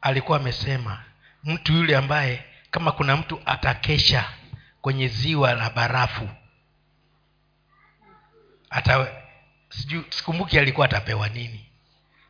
[0.00, 1.04] alikuwa amesema
[1.44, 4.30] mtu yule ambaye kama kuna mtu atakesha
[4.80, 6.28] kwenye ziwa la barafu
[8.70, 9.25] ata
[9.68, 11.66] sijui sikumbuki alikuwa atapewa nini.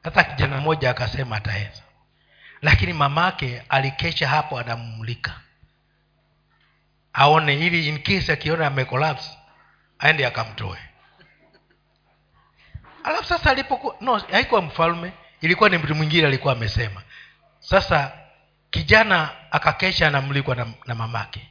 [0.05, 1.83] Sasa kijana mmoja akasema ataweza.
[2.63, 5.41] Lakini mamake alikesha hapo anammulika
[7.13, 9.31] aone ili in case akiona amekolapse
[9.99, 10.79] aende akamtoe.
[13.05, 17.03] Alafu sasa alipokuwa no haikuwa mfalme ilikuwa ni mtu mwingine alikuwa amesema.
[17.61, 18.13] Sasa
[18.71, 21.49] kijana akakesha anamlikwa na, na mamake.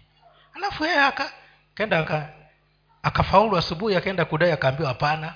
[0.54, 1.32] Alafu yeye aka
[1.76, 2.00] kenda
[3.04, 3.26] aka
[3.58, 5.34] asubuhi akaenda kudai akaambiwa hapana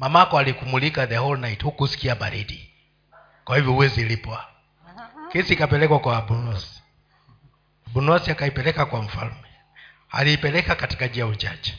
[0.00, 2.72] mamako alikumulika the whole night hukusikia baridi.
[3.44, 4.46] Kwa hivyo huwezi lipwa.
[5.32, 6.82] Kesi ikapelekwa kwa bunosi
[7.86, 9.44] bunosi akaipeleka kwa mfalme.
[10.10, 11.78] Aliipeleka katika jia ujaji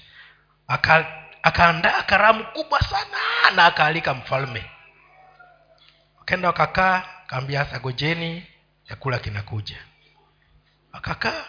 [0.67, 3.17] Aka- karamu kubwa sana
[3.55, 4.65] na akaalika mfalme.
[6.19, 8.47] Wakaenda wakakaa kaambia hasa gojeni
[8.87, 9.77] chakula kinakuja.
[10.91, 11.45] Akakaa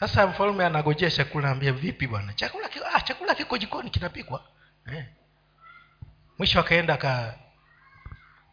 [0.00, 2.32] sasa mfalme anagojea chakula ambia vipi bwana?
[2.32, 4.44] Chakula ah, chakula kiko jikoni kinapikwa
[4.86, 5.04] eh.
[6.38, 7.34] mwisho akaenda aka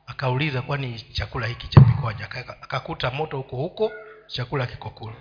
[0.07, 3.91] akauliza kwani chakula hiki chapikwaje akakuta moto huko huko
[4.27, 5.15] chakula kiko kule.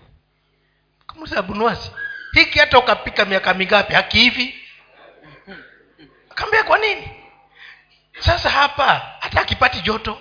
[1.47, 1.91] Bunuasi
[2.33, 3.95] hiki hata ukapika miaka mingapi?
[3.95, 4.55] Hakihivi
[6.31, 7.11] akaambia kwa nini?
[8.19, 10.19] Sasa hapa hata akipati joto.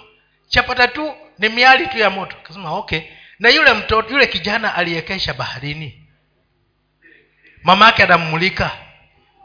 [0.48, 2.38] Chapata tu ni miali tu ya moto.
[2.44, 3.02] Akasema okay.
[3.40, 6.08] Na yule mtoto yule kijana aliyekesha baharini.
[7.64, 8.72] Mama yake anammulika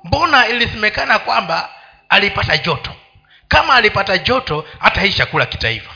[0.04, 1.70] mbona ilisemekana kwamba
[2.08, 2.96] alipata joto?
[3.48, 5.94] Kama alipata joto hata hii chakula kitaiva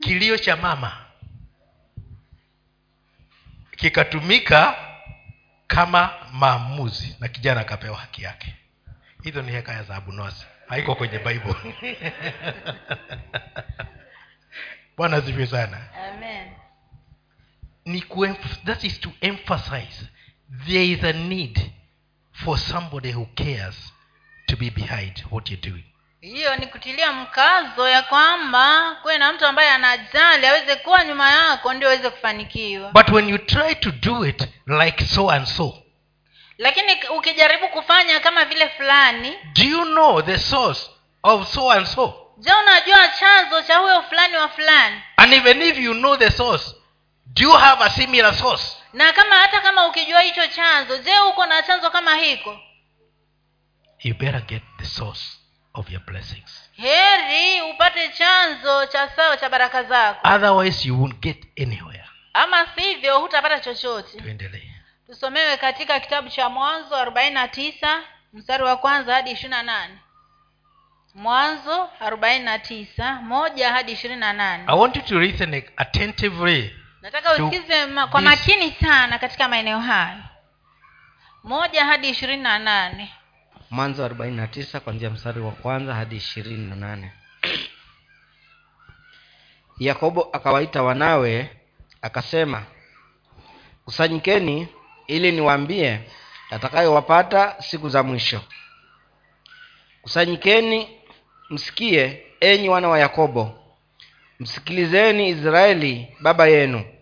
[0.00, 1.04] kilio cha mama
[3.76, 4.74] kikatumika
[5.66, 8.54] kama maamuzi na kijana akapewa haki yake.
[9.22, 11.54] Hizo ni hekaya za abunosi haiko kwenye bible.
[14.96, 15.78] Bwana zivyo sana.
[16.08, 16.48] Amen.
[17.84, 18.04] Ni
[18.64, 20.06] that is to emphasize
[20.66, 21.58] there is a need
[22.32, 23.92] for somebody who cares
[24.48, 25.84] to be behind what you're doing.
[26.20, 31.72] Hiyo ni kutilia mkazo ya kwamba kuwe na mtu ambaye anajali aweze kuwa nyuma yako
[31.74, 32.90] ndio aweze kufanikiwa.
[32.92, 35.82] But when you try to do it like so and so
[36.58, 40.90] lakini ukijaribu kufanya kama vile fulani do you know the source
[41.22, 42.14] of so and so?
[42.38, 45.00] Je unajua chanzo cha huyo fulani wa fulani?
[45.16, 46.74] And even if you know the source
[47.26, 51.46] do you have a similar source na kama hata kama ukijua hicho chanzo je uko
[51.46, 52.58] na chanzo kama hiko?
[54.02, 55.38] You better get the source
[55.74, 56.70] of your blessings.
[56.76, 60.28] Heri upate chanzo cha sawa cha baraka zako.
[60.34, 62.04] Otherwise you won't get anywhere.
[62.34, 64.18] Ama sivyo hutapata chochote.
[64.20, 64.70] Tuendelee.
[65.06, 69.98] Tusomewe katika kitabu cha mwanzo arobaini na tisa mstari wa kwanza hadi ishirini na nane.
[71.14, 74.64] Mwanzo arobaini na tisa moja hadi ishirini na nane.
[74.66, 76.74] I want you to listen attentively
[77.12, 80.22] nataka usikize ma, kwa makini sana katika maeneo hayo
[81.44, 83.12] moja hadi ishirini na nane.
[83.70, 87.12] Mwanzo arobaini na tisa kwanzia mstari wa kwanza hadi ishirini na nane.
[89.78, 91.56] Yakobo akawaita wanawe
[92.02, 92.62] akasema
[93.84, 94.68] kusanyikeni
[95.06, 96.00] ili niwaambie
[96.50, 98.40] yatakayowapata siku za mwisho.
[100.02, 101.00] Kusanyikeni
[101.50, 103.74] msikie enyi wana wa yakobo.
[104.40, 106.97] Msikilizeni israeli baba yenu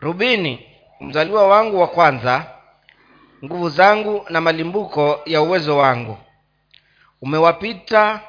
[0.00, 0.66] rubini
[1.00, 2.46] mzaliwa wangu wa kwanza
[3.44, 6.18] nguvu zangu na malimbuko ya uwezo wangu.
[7.22, 8.20] Umewapita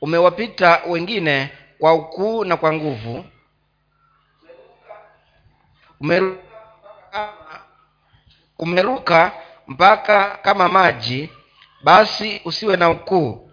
[0.00, 3.24] umewapita wengine kwa ukuu na kwa nguvu.
[6.00, 6.40] Umeruka,
[8.58, 9.32] umeruka
[9.66, 11.30] mpaka kama maji
[11.84, 13.50] basi usiwe na ukuu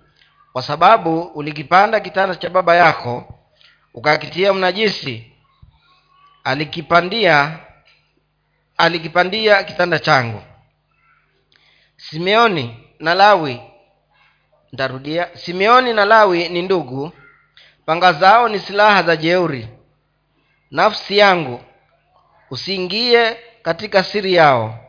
[0.54, 3.34] kwa sababu ulikipanda kitanda cha baba yako
[3.94, 5.32] ukakitia mnajisi
[6.48, 7.60] alikipandia
[8.78, 10.42] alikipandia kitanda changu.
[11.98, 13.62] Simeoni na lawi
[14.74, 17.12] ntarudia simeoni na lawi ni ndugu
[17.86, 19.68] panga zao ni silaha za jeuri.
[20.72, 21.62] Nafsi yangu
[22.50, 24.80] usiingie katika siri yao.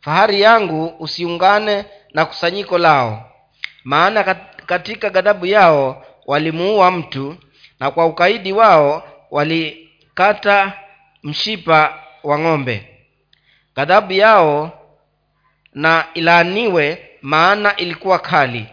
[0.00, 3.32] Fahari yangu usiungane na kusanyiko lao.
[3.84, 4.24] Maana
[4.66, 7.36] katika ghadhabu yao walimuua mtu
[7.80, 10.85] na kwa ukaidi wao walikata
[11.22, 12.88] mshipa wa ng'ombe.
[13.76, 14.82] Ghadhabu yao
[15.74, 18.66] na ilaaniwe maana ilikuwa kali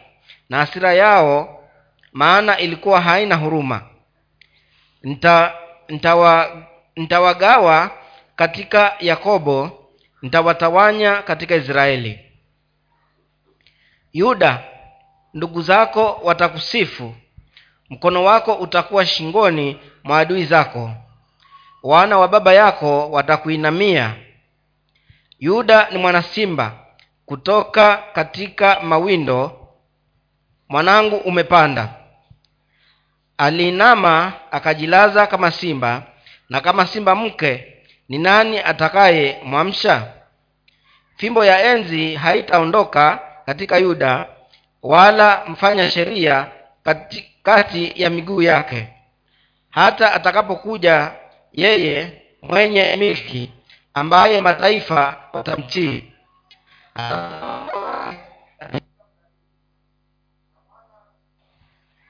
[0.49, 1.63] na hasira yao
[2.13, 3.81] maana ilikuwa haina huruma.
[5.03, 5.53] Nta,
[5.89, 6.63] ntawa,
[6.95, 7.91] ntawagawa
[8.35, 9.79] katika yakobo
[10.21, 12.19] ntawatawanya katika israeli.
[14.13, 14.63] Yuda
[15.33, 17.15] ndugu zako watakusifu
[17.89, 20.91] mkono wako utakuwa shingoni mwa adui zako
[21.83, 24.15] wana wa baba yako watakuinamia.
[25.39, 26.71] Yuda ni mwanasimba
[27.25, 29.67] kutoka katika mawindo
[30.69, 31.89] mwanangu umepanda.
[33.37, 36.03] Aliinama akajilaza kama simba
[36.49, 37.67] na kama simba mke
[38.09, 40.07] ni nani atakaye mwamsha?
[41.17, 44.27] Fimbo ya enzi haitaondoka katika yuda
[44.83, 46.47] wala mfanya sheria
[46.83, 48.87] kati, kati ya miguu yake.
[49.69, 51.11] Hata atakapokuja
[51.53, 53.51] yeye mwenye milki
[53.93, 56.13] ambaye mataifa watamtii.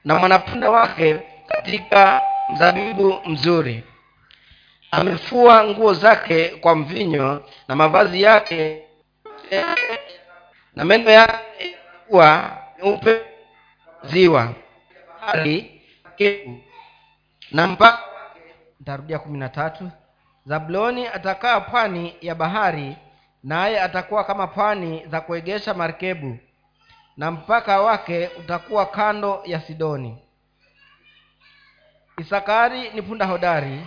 [0.04, 3.84] Na mwanapunda wake katika mzabibu mzuri.
[4.90, 8.82] Amefua nguo zake kwa mvinyo na mavazi yake
[10.74, 11.76] na meno yake
[12.08, 13.20] kuwa meupe
[14.02, 14.52] ziwa.
[15.20, 15.80] Hali
[17.52, 18.13] na mpaka
[18.84, 19.90] ntarudia kumi na tatu.
[20.46, 22.96] Zabuloni atakaa pwani ya bahari
[23.42, 26.38] naye atakuwa kama pwani za kuegesha markebu
[27.16, 30.18] na mpaka wake utakuwa kando ya sidoni.
[32.18, 33.86] Isakari ni punda hodari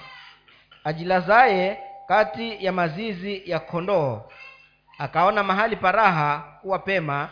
[0.84, 4.22] ajilazaye kati ya mazizi ya kondoo.
[4.98, 7.30] Akaona mahali paraha kuwa pema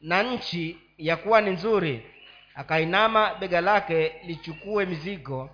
[0.00, 2.06] na nchi ya kuwa ni nzuri.
[2.54, 5.50] Akainama bega lake lichukue mizigo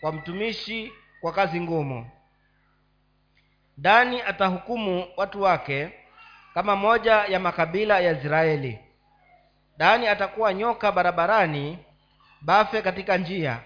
[0.00, 2.10] kwa mtumishi kwa kazi ngumu.
[3.76, 5.92] Dani atahukumu watu wake
[6.54, 8.78] kama moja ya makabila ya israeli.
[9.76, 11.78] Dani atakuwa nyoka barabarani
[12.40, 13.60] bafe katika njia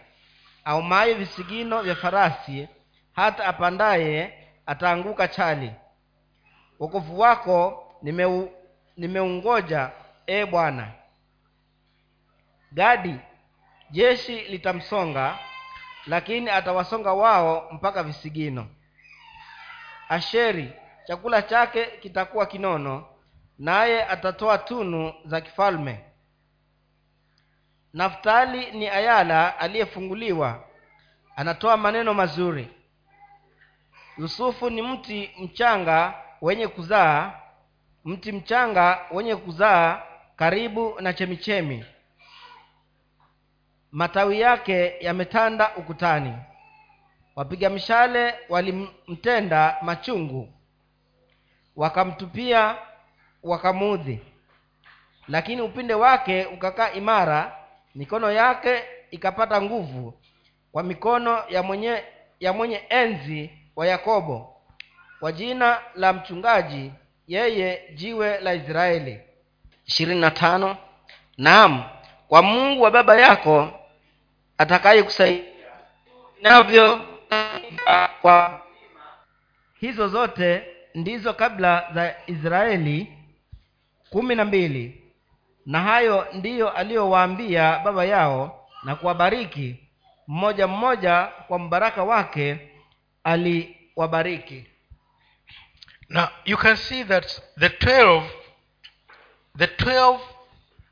[0.64, 2.68] aumaye visigino vya farasi
[3.12, 5.72] hata apandaye ataanguka chali.
[6.78, 8.50] Wokovu wako nimeu,
[8.96, 9.90] nimeungoja
[10.26, 10.92] e bwana.
[12.72, 13.16] Gadi
[13.90, 15.38] jeshi litamsonga
[16.06, 18.66] lakini atawasonga wao mpaka visigino.
[20.08, 20.72] Asheri
[21.04, 23.06] chakula chake kitakuwa kinono
[23.58, 26.00] naye atatoa tunu za kifalme.
[27.92, 30.64] Naftali ni ayala aliyefunguliwa
[31.36, 32.68] anatoa maneno mazuri.
[34.18, 37.32] Yusufu ni mti mchanga wenye kuzaa
[38.04, 40.02] mti mchanga wenye kuzaa
[40.36, 41.84] karibu na chemichemi
[43.94, 46.34] matawi yake yametanda ukutani.
[47.36, 50.48] Wapiga mishale walimtenda machungu
[51.76, 52.76] wakamtupia
[53.42, 54.20] wakamudhi.
[55.28, 57.56] Lakini upinde wake ukakaa imara
[57.94, 60.14] mikono yake ikapata nguvu
[60.72, 62.02] kwa mikono ya mwenye
[62.40, 64.56] ya mwenye enzi wa yakobo.
[65.20, 66.92] Kwa jina la mchungaji
[67.28, 69.20] yeye jiwe la israeli.
[69.86, 70.76] Ishirini na tano.
[71.38, 71.84] Naam
[72.28, 73.80] kwa mungu wa baba yako
[74.58, 75.44] atakaye kusaidia
[76.42, 77.00] navyo
[78.22, 78.62] kwa
[79.80, 83.18] hizo zote ndizo kabla za israeli
[84.10, 85.00] kumi na mbili.
[85.66, 89.76] Na hayo ndiyo aliyowaambia baba yao na kuwabariki.
[90.26, 92.58] Mmoja mmoja kwa mbaraka wake
[93.24, 94.66] aliwabariki.
[96.08, 98.26] Now you can see that the twelve,
[99.58, 100.20] the twelve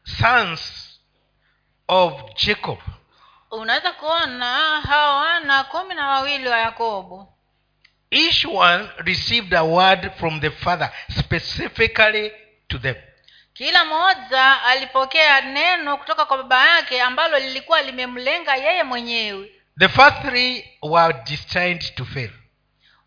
[0.04, 0.60] sons
[1.88, 2.12] of
[2.46, 2.78] Jacob,
[3.53, 7.28] unaweza kuona hawa wana kumi na wawili wa yakobo
[8.11, 12.32] each one received a word from the father specifically
[12.68, 12.94] to them.
[13.53, 20.22] kila mmoja alipokea neno kutoka kwa baba yake ambalo lilikuwa limemlenga yeye mwenyewe The first
[20.22, 22.30] three were destined to fail.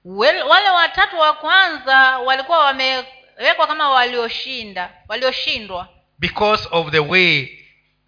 [0.05, 5.89] well, wale watatu wa kwanza walikuwa wamewekwa kama walioshinda walioshindwa
[6.19, 7.47] because of the way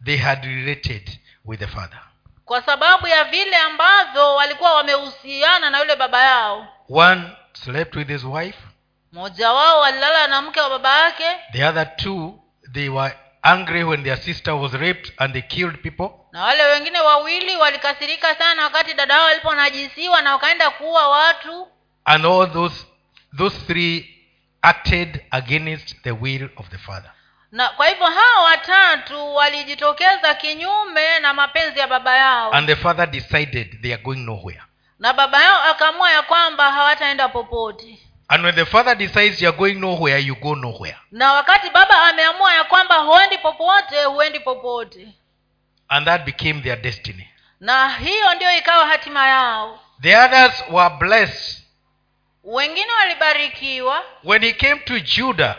[0.06, 2.00] they had related with the father.
[2.48, 7.24] Kwa sababu ya vile ambavyo walikuwa wamehusiana na yule baba yao One
[7.54, 8.58] slept with his wife,
[9.12, 12.40] mmoja wao walilala na mke wa baba yake the other two,
[12.74, 16.10] they were angry when their sister was raped and they killed people.
[16.32, 21.68] na wale wengine wawili walikasirika sana wakati dada wao waliponajisiwa na wakaenda kuua watu
[22.06, 22.86] And all those
[23.38, 24.14] those three
[24.62, 27.12] acted against the will of the father.
[27.52, 33.08] Na kwa hivyo hao watatu walijitokeza kinyume na mapenzi ya baba yao And the father
[33.08, 34.62] decided they are going nowhere.
[35.00, 39.58] na baba yao akaamua ya kwamba hawataenda popote And when the father decides you are
[39.58, 40.98] going nowhere, you go nowhere.
[41.12, 45.08] na wakati baba ameamua ya kwamba huendi popote huendi popote
[45.90, 47.28] And that became their destiny.
[47.60, 51.64] na hiyo ndio ikawa hatima yao The others were blessed.
[52.44, 55.56] wengine walibarikiwa When he came to Judah,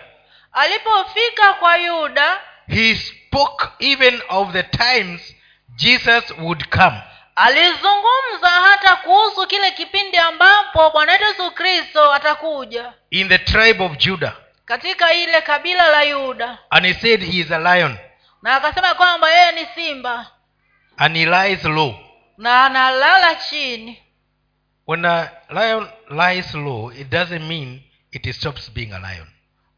[0.53, 5.35] alipofika kwa yuda he spoke even of the times
[5.77, 7.03] Jesus would come.
[7.37, 13.97] alizungumza hata kuhusu kile kipindi ambapo bwana wetu yesu kristo atakuja in the tribe of
[13.97, 14.33] Judah.
[14.65, 17.99] katika ile kabila la yuda And he said he is a lion
[18.43, 20.31] na akasema kwamba yeye ni simba
[20.97, 21.95] and he lies low.
[22.39, 24.03] na analala chini
[24.87, 29.27] When a lion lies low, it doesn't mean it stops being a lion.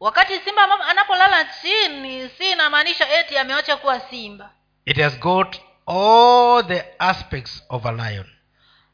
[0.01, 4.49] Wakati simba anapolala chini si inamaanisha eti ameacha kuwa simba
[4.85, 8.25] It has got all the aspects of a lion.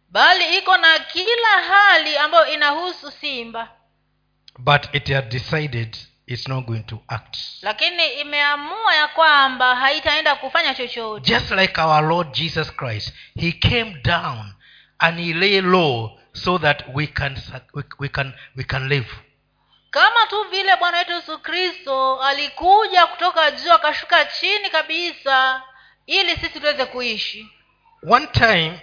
[0.10, 3.70] bali iko na kila hali ambayo inahusu simba
[4.60, 5.98] But it has decided
[6.28, 7.38] it's not going to act.
[7.62, 14.02] lakini imeamua ya kwamba haitaenda kufanya chochote Just like our Lord Jesus Christ, he came
[14.04, 14.54] down
[15.00, 17.38] and he lay low so that we can
[17.74, 19.08] we, we can we can live.
[19.90, 25.64] Kama tu vile bwana wetu yesu kristo alikuja kutoka juu akashuka chini kabisa
[26.06, 27.50] ili sisi tuweze kuishi.
[28.10, 28.80] One time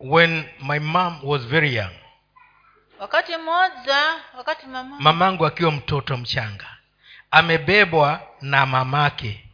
[0.00, 1.94] when my mom was very young,
[2.98, 6.76] wakati mmoja wakati mama mamangu akiwa mtoto mchanga
[7.30, 9.48] amebebwa na mamake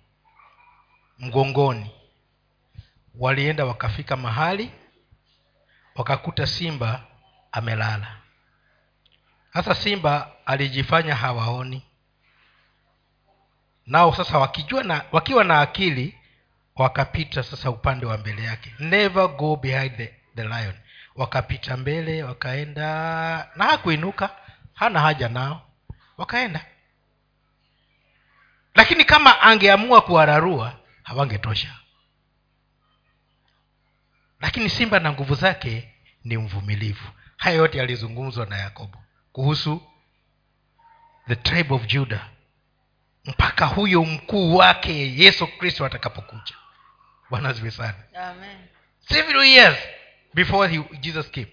[1.18, 1.90] mgongoni.
[3.18, 4.70] Walienda wakafika mahali
[5.94, 7.00] wakakuta simba
[7.52, 8.16] amelala
[9.54, 11.82] sasa simba alijifanya hawaoni.
[13.86, 16.18] Nao sasa wakijua na wakiwa na akili
[16.76, 18.74] wakapita sasa upande wa mbele yake.
[18.78, 20.74] Never go behind the, the lion.
[21.14, 22.84] Wakapita mbele wakaenda
[23.56, 24.30] na hakuinuka.
[24.74, 25.70] Hana haja nao.
[26.16, 26.66] Wakaenda.
[28.74, 31.74] Lakini kama angeamua kuwararua hawangetosha.
[34.40, 35.94] Lakini simba na nguvu zake
[36.24, 37.08] ni mvumilivu.
[37.36, 39.03] Haya yote yalizungumzwa na yakobo
[39.34, 39.82] kuhusu
[41.28, 42.28] the tribe of judah.
[43.24, 46.54] Mpaka huyo mkuu wake yesu kristo atakapokuja.
[47.30, 47.94] Bwana ziwe sana.
[48.14, 48.58] Amen.
[49.08, 49.78] Several years
[50.34, 51.48] before he, jesus came.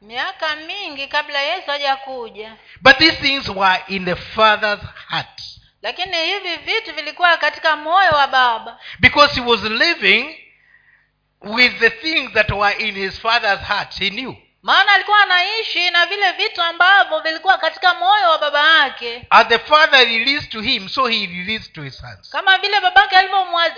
[0.00, 2.56] Miaka mingi kabla yesu hajakuja.
[2.80, 5.42] But these things were in the father's heart.
[5.82, 8.80] Lakini hivi vitu vilikuwa katika moyo wa baba.
[9.00, 10.36] Because he was living
[11.40, 16.06] with the things that were in his father's heart he knew maana alikuwa anaishi na
[16.06, 19.26] vile vitu ambavyo vilikuwa katika moyo wa baba yake.
[19.30, 22.30] As the father released to him so he released to his sons.
[22.30, 23.16] Kama vile babake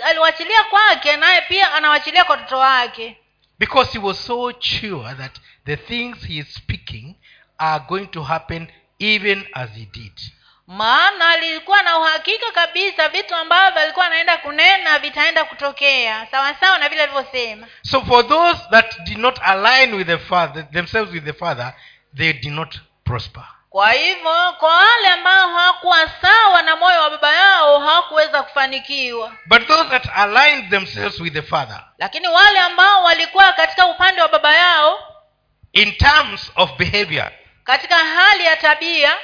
[0.03, 3.17] aliwachilia kwake naye pia anawachilia kwa watoto wake.
[3.59, 7.15] Because he was so sure that the things he is speaking
[7.57, 8.67] are going to happen
[8.99, 10.19] even as he did
[10.67, 16.27] maana alikuwa na uhakika kabisa vitu ambavyo alikuwa anaenda kunena vitaenda kutokea.
[16.31, 17.67] Sawasawa na vile alivyosema.
[17.81, 21.73] So for those that did not align with the father themselves with the father
[22.17, 23.43] they did not prosper.
[23.69, 29.31] Kwa hivyo kwa wale ambao hawakuwa sawa na moyo wa baba yao hawakuweza kufanikiwa.
[29.45, 34.27] But those that aligned themselves with the father lakini wale ambao walikuwa katika upande wa
[34.27, 34.99] baba yao
[35.73, 37.31] in terms of behavior
[37.63, 39.17] katika hali ya tabia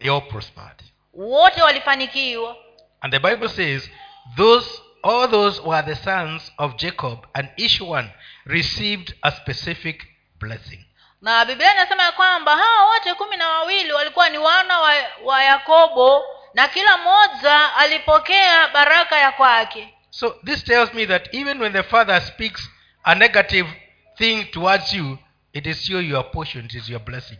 [0.00, 0.82] they all prospered.
[1.12, 2.56] Wote walifanikiwa.
[3.02, 3.88] And the bible says
[4.36, 8.10] those all those were the sons of jacob and each one
[8.46, 10.06] received a specific
[10.38, 10.84] blessing.
[11.22, 14.92] Na biblia inasema ya kwamba hawa wote kumi na wawili walikuwa ni wana wa,
[15.24, 16.22] wa yakobo
[16.54, 19.94] na kila mmoja alipokea baraka ya kwake.
[20.10, 22.70] So this tells me that even when the father speaks
[23.04, 23.68] a negative
[24.16, 25.18] thing towards you
[25.52, 27.38] it is still your portion it is your blessing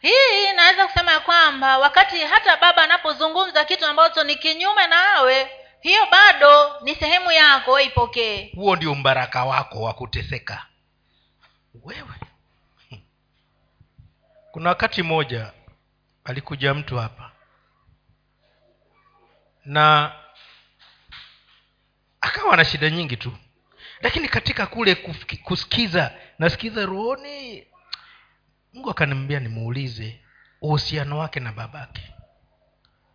[0.00, 6.06] hii inaweza kusema ya kwamba wakati hata baba anapozungumza kitu ambacho ni kinyume nawe hiyo
[6.10, 10.66] bado ni sehemu yako ipokee huo ndio mbaraka wako wa kuteseka.
[11.84, 12.14] Wewe.
[14.52, 15.52] Kuna wakati mmoja
[16.24, 17.32] alikuja mtu hapa.
[19.64, 20.12] Na
[22.20, 23.32] akawa na shida nyingi tu.
[24.00, 24.94] Lakini katika kule
[25.44, 27.66] kusikiza nasikiza rohoni
[28.76, 30.20] mungu akaniambia nimuulize
[30.60, 32.14] uhusiano wake na babake.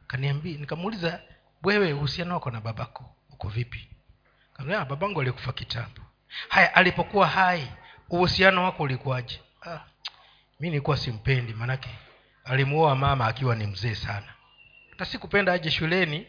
[0.08, 1.22] Kaniambia nikamuuliza
[1.64, 3.90] wewe uhusiano wako na babako uko vipi?
[4.78, 6.02] "Ah, babangu alikufa kitambo.
[6.50, 7.68] Haya alipokuwa hai
[8.10, 9.42] uhusiano wako ulikuwaje?
[9.66, 9.80] Ah,
[10.60, 11.90] mi nilikuwa simpendi manake
[12.46, 14.34] alimuoa mama akiwa ni mzee sana.
[14.90, 16.28] Hata sikupenda aje shuleni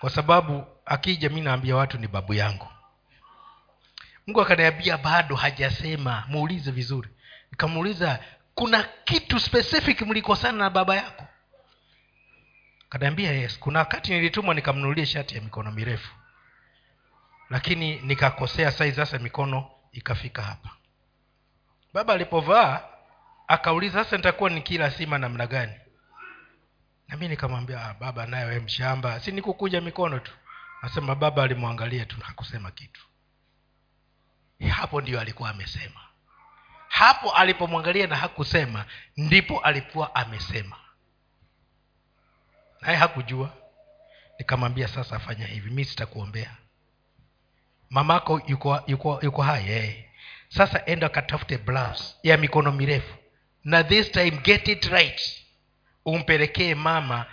[0.00, 2.66] kwa sababu akija mi naambia watu ni babu yangu.
[4.26, 7.08] Mungu akaniambia bado hajasema muulize vizuri
[7.50, 8.24] nikamuuliza
[8.54, 11.26] kuna kitu specific mlikosana na baba yako?
[12.88, 16.14] Kaniambia yes kuna wakati nilitumwa nikamnunulia shati ya mikono mirefu.
[17.50, 20.70] Lakini nikakosea sai sasa mikono ikafika hapa.
[21.92, 22.88] Baba alipovaa
[23.48, 25.72] akauliza sasa nitakuwa nikila sima namna gani?
[27.08, 29.20] Nami nikamwambia ah, baba naye we mshamba.
[29.20, 30.32] Si nikukuja mikono tu.
[30.82, 33.06] Nasema baba alimwangalia tu hakusema kitu.
[34.70, 36.00] Hapo ndio alikuwa amesema
[36.90, 38.84] hapo alipomwangalia na hakusema
[39.16, 40.76] ndipo alikuwa amesema.
[42.80, 43.52] Naye hakujua.
[44.38, 46.56] Nikamwambia sasa fanya hivi mi sitakuombea.
[47.90, 50.02] Mamako yuko yuko yuko hai hey.
[50.48, 53.14] sasa enda katafute blouse ya mikono mirefu.
[53.64, 55.20] Na this time get it right.
[56.04, 57.26] Umpelekee mama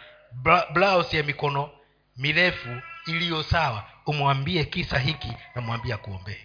[0.74, 1.70] blouse ya mikono
[2.18, 3.90] mirefu iliyo sawa.
[4.06, 6.42] Umwambie kisa hiki namwambie akuombee.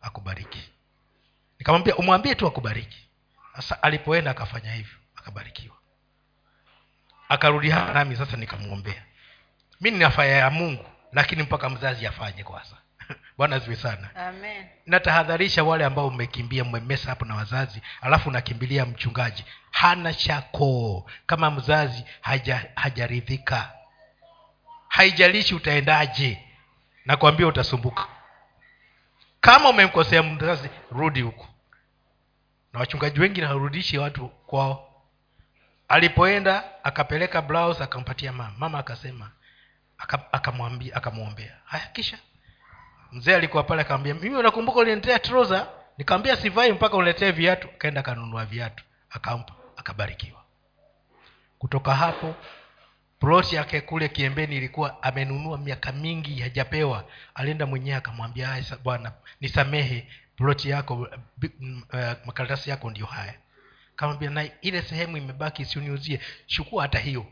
[0.00, 0.72] Akubariki
[1.62, 3.08] nikamwambia umwambie tu akubariki.
[3.56, 5.76] Sasa alipoenda akafanya hivyo akabarikiwa.
[7.28, 9.02] Akarudi hapa nami sasa nikamwombea.
[9.80, 12.76] Mi nina faya ya mungu lakini mpaka mzazi afanye kwanza
[13.38, 14.10] bwana ziwe sana.
[14.16, 14.66] Amen.
[14.86, 19.44] Natahadharisha wale ambao mmekimbia mmemesa hapo na wazazi alafu unakimbilia mchungaji.
[19.70, 23.72] Hana chakoo kama mzazi haja hajaridhika.
[24.88, 26.42] Haijalishi utaendaje.
[27.06, 28.06] Nakwambia utasumbuka.
[29.40, 31.51] Kama umemkosea mzazi rudi huku
[32.72, 35.02] na wachungaji wengi hawarudishi watu kwao.
[35.88, 38.54] Alipoenda akapeleka blouse akampatia mama.
[38.58, 39.30] Mama akasema
[40.32, 41.56] akamwambia akamwombea.
[41.64, 42.18] Haya kisha
[43.12, 45.66] mzee alikuwa pale akamwambia mimi unakumbuka uliniletea troza
[45.98, 47.68] nikamwambia sivai mpaka uniletee viatu.
[47.74, 50.42] Akaenda akanunua viatu akampa akabarikiwa.
[51.58, 52.34] Kutoka hapo
[53.20, 57.04] ploti yake kule kiembeni ilikuwa amenunua miaka mingi hajapewa.
[57.34, 60.08] Alienda mwenyewe akamwambia bwana nisamehe
[60.42, 61.08] ploti yako
[61.92, 63.34] eh, makaratasi yako ndio haya.
[63.96, 67.26] Kamwambia na ile sehemu imebaki siuniuzie chukua hata hiyo.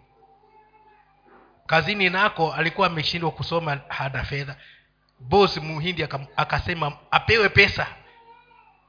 [1.67, 4.57] Kazini nako alikuwa ameshindwa kusoma hana fedha.
[5.21, 6.07] Bos muhindi
[6.37, 7.87] akasema apewe pesa.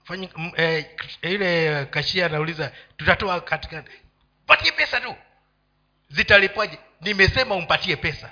[0.03, 0.85] Fanyi, m, e,
[1.21, 3.83] ile kashia anauliza tutatoa katika
[4.45, 5.15] patie pesa tu.
[6.09, 8.29] Zitalipwaje nimesema umpatie pesa.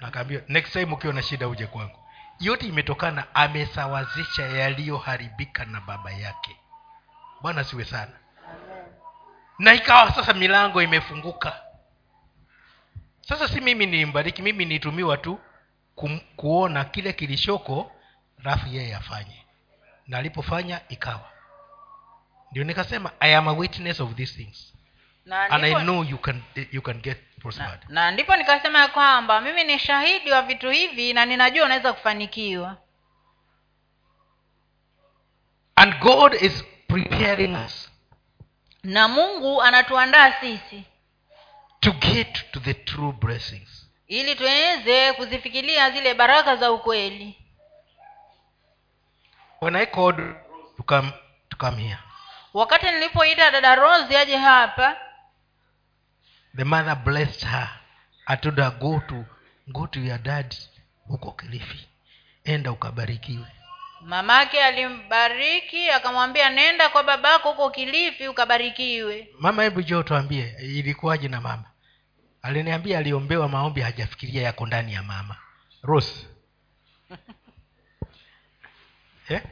[0.00, 1.98] Nakaambia next time ukiwa na shida uje kwangu
[2.40, 6.56] yote imetokana amesawazisha yaliyoharibika na baba yake.
[7.42, 8.12] Bwana siwe sana.
[9.58, 11.60] Na ikawa sasa milango imefunguka.
[13.20, 15.40] Sasa si mimi nimbariki mimi nitumiwa tu
[15.94, 17.92] kum, kuona kile kilishoko
[18.38, 19.44] rafu yeye afanye.
[20.06, 21.30] Na alipofanya ikawa.
[22.50, 24.74] Ndio nikasema i am a witness of these things
[25.28, 28.88] na and i ndipo, know you can, you can get prospered na ndipo nikasema ya
[28.88, 32.76] kwamba mimi ni shahidi wa vitu hivi na ninajua unaweza kufanikiwa.
[35.76, 37.90] And god is preparing us
[38.82, 40.84] na mungu anatuandaa sisi.
[41.80, 43.88] to get to the true blessings.
[44.06, 47.38] Ili tuweze kuzifikilia zile baraka za ukweli.
[49.60, 50.34] When i called
[50.76, 51.12] to come,
[51.48, 51.98] to come here
[52.54, 54.96] wakati nilipoita dada rosi aje hapa
[56.56, 57.68] the mother blessed her.
[58.26, 58.36] Her
[58.80, 59.24] go to
[59.72, 60.54] go to your dad
[61.08, 61.88] huko kilifi.
[62.44, 63.46] Enda ukabarikiwe.
[64.00, 69.28] Mamake alimbariki akamwambia nenda kwa babako huko kilifi ukabarikiwe.
[69.38, 71.64] Mama hebu jo tuambie ilikuwaje na mama?
[72.42, 75.36] Aliniambia aliombewa maombi hajafikiria yako ndani ya mama.
[75.82, 76.26] Rose.
[79.28, 79.42] Eh?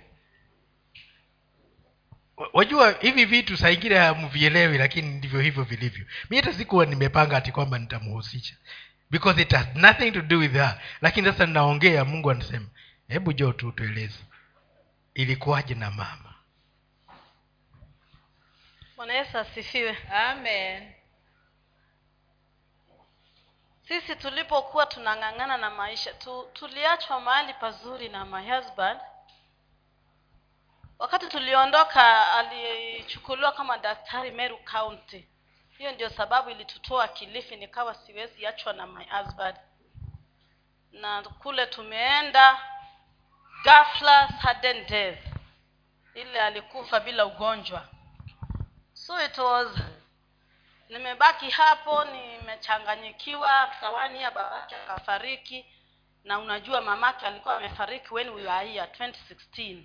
[2.37, 6.07] Wa- wajua hivi vitu saingine hamvielewi lakini ndivyo hivyo vilivyo.
[6.31, 8.55] Mi hata sikuwa nimepanga hati kwamba nitamhusisha
[9.11, 10.81] because it has nothing to do with her.
[11.01, 12.67] Lakini sasa ninaongea mungu anasema
[13.09, 14.19] hebu jo tu tueleze
[15.15, 16.35] ilikuwaje na mama?
[18.97, 19.97] Bwana yesu asifiwe.
[20.13, 20.93] Amen.
[23.89, 29.01] Sisi tulipokuwa tunang'ang'ana na maisha tu, tuliachwa mahali pazuri na my husband
[30.99, 35.29] wakati tuliondoka alichukuliwa kama daktari meru county.
[35.79, 39.57] Hiyo ndio sababu ilitutoa kilifi nikawa siwezi achwa na my husband.
[40.93, 42.59] Na kule tumeenda
[43.65, 44.29] ghafla
[44.89, 45.19] death.
[46.15, 47.89] Ile alikufa bila ugonjwa.
[48.93, 49.69] So it was
[50.89, 55.67] nimebaki hapo nimechanganyikiwa sawani ya babake akafariki.
[56.25, 59.83] Na unajua mamake alikuwa amefariki when we were here 2016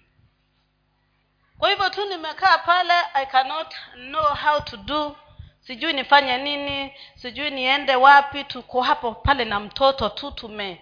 [1.62, 5.16] kwa hivyo tu nimekaa pale i cannot know how to do.
[5.59, 10.82] Sijui nifanye nini sijui niende wapi tuko hapo pale na mtoto tu tume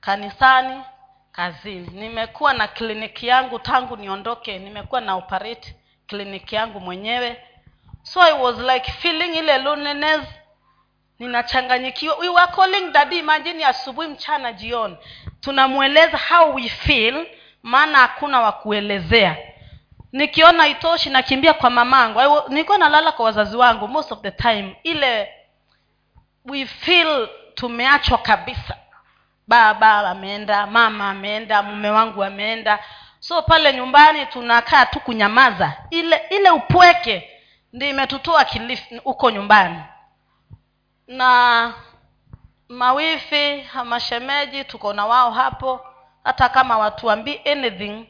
[0.00, 0.82] kanisani
[1.32, 1.88] kazini.
[1.92, 5.76] Nimekuwa na kliniki yangu tangu niondoke nimekuwa na operate
[6.06, 7.42] kliniki yangu mwenyewe.
[8.02, 10.22] So i was like feeling ile loneliness
[11.18, 12.16] ninachanganyikiwa.
[12.16, 14.96] We were calling daddy imagine asubuhi mchana jioni.
[15.40, 17.26] Tunamweleza how we feel
[17.62, 19.36] maana hakuna wa kuelezea
[20.16, 22.20] nikiona itoshi nakimbia kwa mamangu.
[22.20, 24.76] I nilikuwa nalala kwa wazazi wangu most of the time.
[24.82, 25.28] Ile
[26.44, 28.76] we feel tumeachwa kabisa.
[29.48, 32.78] Baba ameenda mama ameenda mume wangu ameenda.
[33.18, 35.72] So pale nyumbani tunakaa tu kunyamaza.
[35.90, 37.30] Ile ile upweke
[37.72, 38.46] ndi imetutoa
[39.04, 39.82] huko nyumbani.
[41.06, 41.74] Na
[42.68, 45.80] mawifi mashemeji tuko na wao hapo.
[46.24, 48.06] Hata kama watuambii anything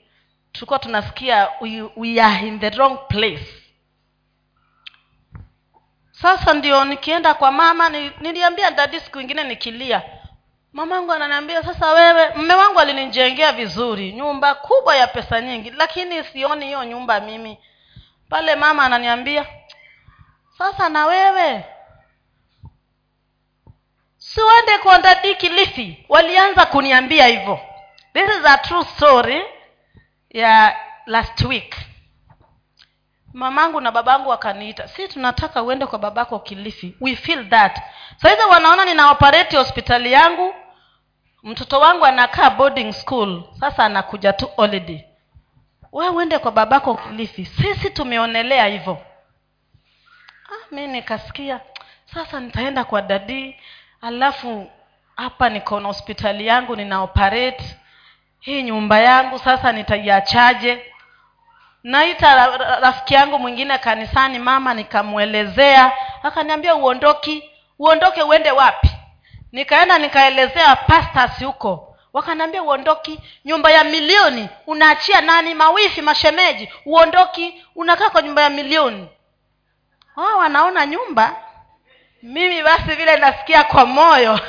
[0.57, 3.63] tulikuwa tunasikia we, we are in the wrong place.
[6.13, 7.89] Sasa ndio nikienda kwa mama
[8.21, 10.03] niliambia dadi siku ingine nikilia
[10.73, 16.67] mamangu ananiambia sasa wewe mme wangu alinijengea vizuri nyumba kubwa ya pesa nyingi lakini sioni
[16.67, 17.59] hiyo nyumba mimi.
[18.29, 19.47] Pale mama ananiambia
[20.59, 21.65] sasa na wewe?
[24.19, 24.99] Siwende kwa
[26.09, 27.61] walianza kuniambia hivyo.
[28.13, 29.43] This is a true story
[30.37, 30.77] ya
[31.07, 31.77] last week.
[33.33, 36.97] Mamangu na babangu wakaniita si tunataka uende kwa babako kilifi?
[37.01, 37.81] We feel that.
[38.17, 39.05] Sahizi wanaona nina
[39.57, 40.55] hospitali yangu
[41.43, 45.05] mtoto wangu anakaa boarding school sasa anakuja tu holiday.
[45.93, 47.45] We uende kwa babako kilifi?
[47.47, 48.99] Sisi tumeonelea hivyo.
[50.49, 51.61] Ah, mi nikasikia
[52.15, 53.57] sasa nitaenda kwa dadii
[54.01, 54.71] alafu
[55.17, 56.97] hapa niko na hospitali yangu nina
[58.47, 60.93] hii nyumba yangu sasa nitaiachaje?
[61.83, 65.93] Naita ra- ra- rafiki yangu mwingine kanisani mama nikamwelezea.
[66.23, 68.91] Akaniambia uondoki uondoke uende wapi?
[69.53, 71.97] Nikaenda nikaelezea pastas huko.
[72.13, 75.55] Wakaniambia uondoki nyumba ya milioni unaachia nani?
[75.55, 79.09] Mawifi mashemeji uondoki unakaa kwa nyumba ya milioni.
[80.17, 81.37] Wao wanaona nyumba?
[82.23, 84.41] Mimi basi vile nasikia kwa moyo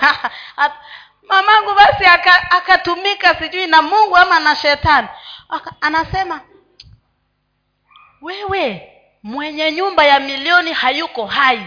[1.29, 5.07] mamangu basi aka- akatumika sijui na mungu ama na shetani.
[5.49, 6.41] Aka, anasema
[8.21, 8.91] wewe
[9.23, 11.61] mwenye nyumba ya milioni hayuko hai.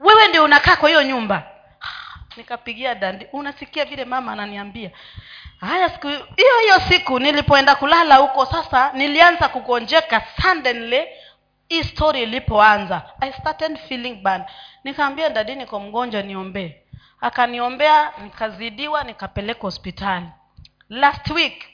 [0.00, 1.42] Wewe ndio unakaa kwa hiyo nyumba.
[2.36, 4.90] Nikapigia dandi unasikia vile mama ananiambia?
[5.60, 11.04] Haya siku hiyo hiyo siku nilipoenda kulala huko sasa nilianza kugonjeka suddenly
[11.68, 13.02] hii story ilipoanza.
[13.20, 14.42] I started feeling bad.
[14.84, 16.79] Nikaambia dadi niko mgonjwa niombee
[17.20, 20.26] akaniombea nikazidiwa nikapeleka hospitali.
[20.88, 21.64] Last week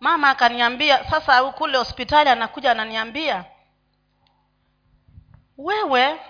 [0.00, 3.44] mama akaniambia sasa kule hospitali anakuja ananiambia
[5.58, 6.20] wewe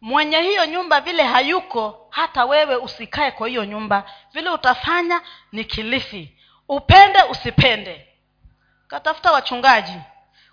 [0.00, 4.04] mwenye hiyo nyumba vile hayuko hata wewe usikae kwa hiyo nyumba.
[4.32, 5.20] Vile utafanya
[5.52, 6.38] ni kilifi.
[6.68, 8.08] Upende usipende.
[8.88, 10.00] Katafuta wachungaji.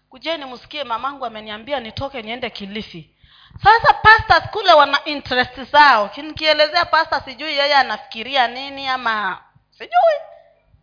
[0.09, 3.14] Kujeni msikie mamangu ameniambia nitoke niende kilifi
[3.63, 6.09] sasa pastors kule wana interest zao.
[6.17, 9.41] Nikielezea pasta sijui yeye anafikiria nini ama
[9.71, 10.19] sijui.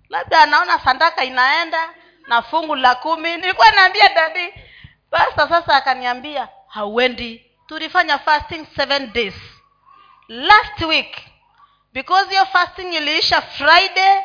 [0.09, 1.91] Labda anaona sandaka inaenda
[2.27, 3.37] na fungu la kumi.
[3.37, 4.55] Nilikuwa naambia dadi
[5.11, 7.47] pasta sasa akaniambia hauendi.
[7.67, 9.35] Tulifanya fasting seven days.
[10.29, 11.17] Last week
[11.93, 14.23] because hiyo fasting iliisha friday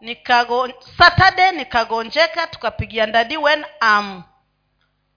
[0.00, 0.68] nikago
[0.98, 4.22] saturday nikagonjeka tukapigia dadi when am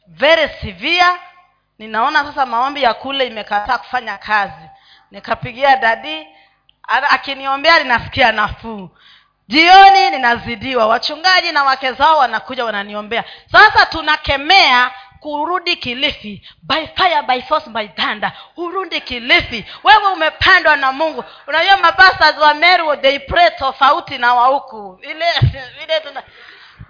[0.08, 1.20] very severe
[1.82, 4.70] ninaona sasa maombi ya kule imekataa kufanya kazi.
[5.12, 6.28] Nikapigia dadi
[6.88, 8.90] akiniombea ninasikia nafuu.
[9.48, 10.88] Jioni ninazidiwa.
[10.88, 13.24] Wachungaji na wake zao wanakuja wananiombea.
[13.52, 18.32] Sasa tunakemea kurudi kilifi by fire by force by thunder.
[18.58, 19.66] Urudi kilifi.
[19.84, 21.24] Wewe umepandwa na mungu.
[21.48, 25.26] Unajua mapastas wa meru they pray tofauti na wauku ile
[25.84, 26.24] ile tuna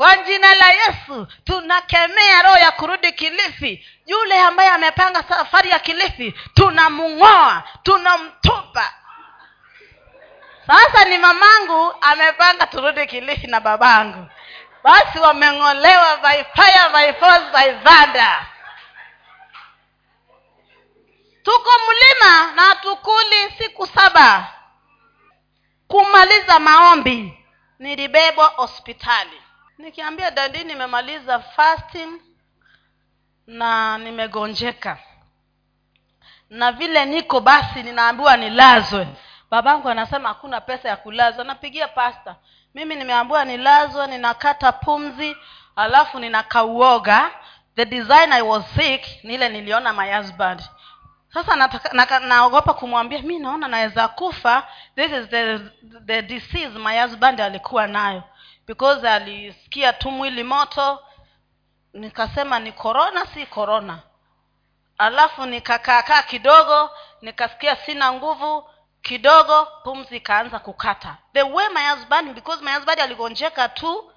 [0.01, 3.87] kwa jina la yesu tunakemea roho ya kurudi kilifi.
[4.05, 8.93] Yule ambaye amepanga safari ya kilifi tunamng'oa tunamtupa.
[10.67, 14.27] Sasa ni mamangu amepanga turudi kilifi na babangu.
[14.83, 18.25] Basi wameng'olewa by fire by force
[21.43, 24.47] tuko mlima na tukuli siku saba.
[25.87, 27.45] Kumaliza maombi
[27.79, 29.41] nilibebwa hospitali
[29.81, 32.21] nikiambia dadi nimemaliza fasting
[33.47, 34.97] na nimegonjeka.
[36.49, 39.07] Na vile niko basi ninaambiwa nilazwe.
[39.51, 41.43] Babangu anasema hakuna pesa ya kulazwa.
[41.45, 42.35] Napigia pasta
[42.73, 45.37] mimi nimeambiwa nilazwe ninakata pumzi
[45.75, 47.31] alafu ninakauoga.
[47.75, 50.61] The design i was sick nile niliona my husband.
[51.33, 54.67] Sasa nataka- naka- naogopa kumwambia mi naona naweza kufa.
[54.95, 55.59] This is the,
[56.05, 58.23] the disease my husband alikuwa nayo
[58.71, 60.99] because alisikia tu mwili moto
[61.93, 63.99] nikasema ni corona si corona.
[64.97, 66.89] Alafu nikakaakaa kidogo
[67.21, 68.69] nikasikia sina nguvu
[69.01, 71.17] kidogo pumzi ikaanza kukata.
[71.33, 74.11] The way my husband because my husband aligonjeka tu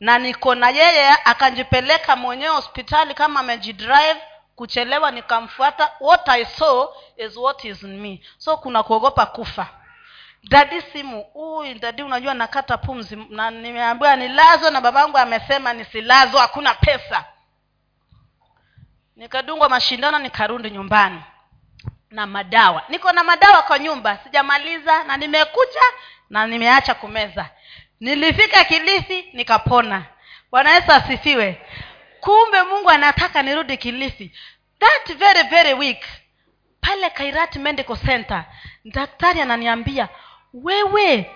[0.00, 4.22] na niko na yeye akanjipeleka mwenyewe hospitali kama amejidrive
[4.56, 5.92] kuchelewa nikamfuata.
[6.00, 8.22] What i saw is what is in me.
[8.38, 9.66] So kuna kuogopa kufa
[10.48, 13.16] dadi simu uy dadi unajua nakata pumzi.
[13.30, 17.24] Na nimeambiwa nilazwe na babangu amesema nisilazwe hakuna pesa.
[19.16, 21.20] Nikadungwa mashindano nikarudi nyumbani
[22.10, 22.82] na madawa.
[22.88, 25.80] Niko na madawa kwa nyumba sijamaliza na nimekucha
[26.30, 27.50] na nimeacha kumeza.
[28.00, 30.04] Nilifika kilifi nikapona.
[30.50, 31.66] Bwana yesu asifiwe.
[32.20, 34.32] Kumbe mungu anataka nirudi kilifi.
[34.78, 36.04] That very very week
[36.80, 38.44] pale kairat medical center
[38.84, 40.08] daktari ananiambia
[40.54, 41.30] wewe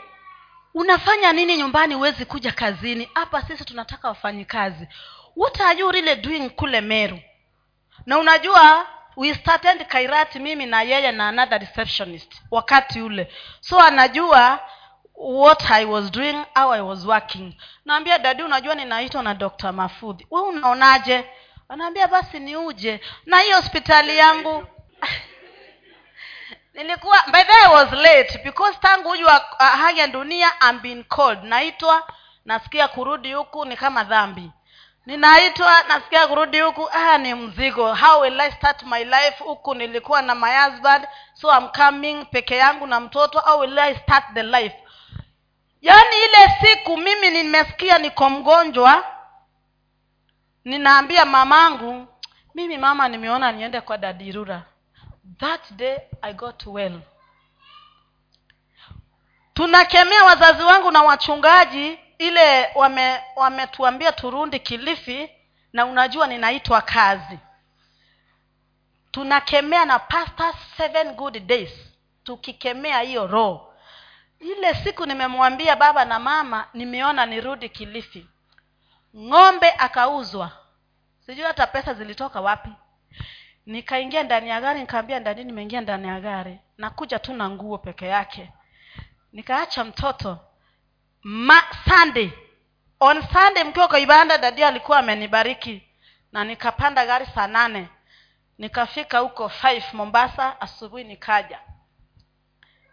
[0.75, 3.11] unafanya nini nyumbani huwezi kuja kazini?
[3.15, 4.89] Hapa sisi tunataka wafanyikazi.
[5.37, 7.21] What are doing kule meru?
[8.07, 13.33] Na unajua we started kairati mimi na yeye na another receptionist wakati ule.
[13.61, 14.61] So anajua
[15.15, 17.55] what i was doing how i was working.
[17.85, 20.27] Naambia dadi unajua ninaitwa na dr mafudhi.
[20.31, 21.25] We unaonaje?
[21.69, 24.67] Anaambia basi ni uje na hii hospitali yangu
[26.83, 31.05] nilikuwa by the way I was late because tangu ujua uh, haya dunia I'm being
[31.05, 32.07] called naitwa
[32.45, 34.51] nasikia kurudi huku ni kama dhambi.
[35.07, 37.95] Ninaitwa nasikia kurudi huku ah ni mzigo.
[37.95, 39.75] How will i start my life huku?
[39.75, 43.41] Nilikuwa na my husband so I'm coming peke yangu na mtoto.
[43.41, 44.77] How will i start the life?
[45.83, 49.05] Yaani ile siku mimi nimesikia niko mgonjwa
[50.65, 52.07] ninaambia mamangu
[52.55, 54.63] mimi mama nimeona niende kwa dadirura
[55.39, 57.01] that day i got well.
[59.55, 65.31] Tunakemea wazazi wangu na wachungaji ile wame wametuambia turundi kilifi
[65.73, 67.39] na unajua ninaitwa kazi.
[69.11, 71.71] Tunakemea na pasta seven good days.
[72.25, 73.75] Tukikemea hiyo roho.
[74.41, 78.27] Ile siku nimemwambia baba na mama nimeona nirudi kilifi.
[79.17, 80.51] Ng'ombe akauzwa.
[81.27, 82.71] Sijui hata pesa zilitoka wapi
[83.69, 86.59] nikaingia ndani ya gari nikaambia ndani nimeingia ndani ya gari.
[86.79, 88.53] Nakuja tu na nguo peke yake.
[89.33, 90.39] Nikaacha mtoto.
[91.23, 92.31] Ma sunday.
[93.01, 95.83] On sunday mkiwa kwa ibada dadi alikuwa amenibariki.
[96.33, 97.89] Na nikapanda gari saa nane.
[98.59, 101.59] Nikafika huko five mombasa asubuhi nikaja.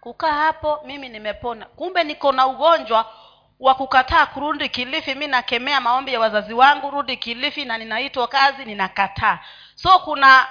[0.01, 1.65] Kukaa hapo mimi nimepona.
[1.65, 3.13] Kumbe niko na ugonjwa
[3.59, 5.15] wa kukataa kurudi kilifi.
[5.15, 9.39] Mi nakemea maombi ya wazazi wangu rudi kilifi na ninaitwa kazi ninakataa.
[9.76, 10.47] So kuna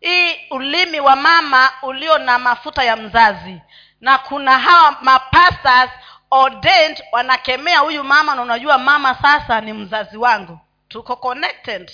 [0.00, 3.62] hii ulimi wa mama ulio na mafuta ya mzazi.
[4.00, 5.90] Na kuna hawa mapastors
[6.30, 10.58] ordained wanakemea huyu mama na unajua mama sasa ni mzazi wangu.
[10.88, 11.90] Tuko connected.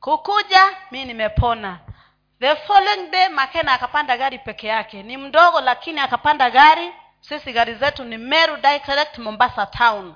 [0.00, 1.78] Kukuja mi nimepona.
[2.40, 5.02] The following day makena akapanda gari peke yake.
[5.02, 6.92] Ni mdogo lakini akapanda gari.
[7.20, 10.14] Sisi gari zetu ni meru direct mombasa town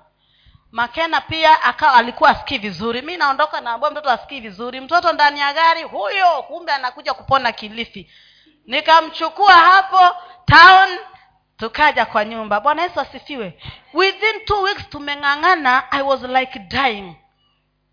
[0.74, 3.02] makena pia akawa alikuwa asikii vizuri.
[3.02, 4.80] Mi naondoka naambua mtoto asikii vizuri.
[4.80, 8.10] Mtoto ndani ya gari huyo kumbe anakuja kupona kilifi.
[8.66, 10.98] Nikamchukua hapo town
[11.56, 12.60] tukaja kwa nyumba.
[12.60, 13.62] Bwana yesu asifiwe.
[13.92, 17.14] Within two weeks tumeng'ang'ana i was like dying.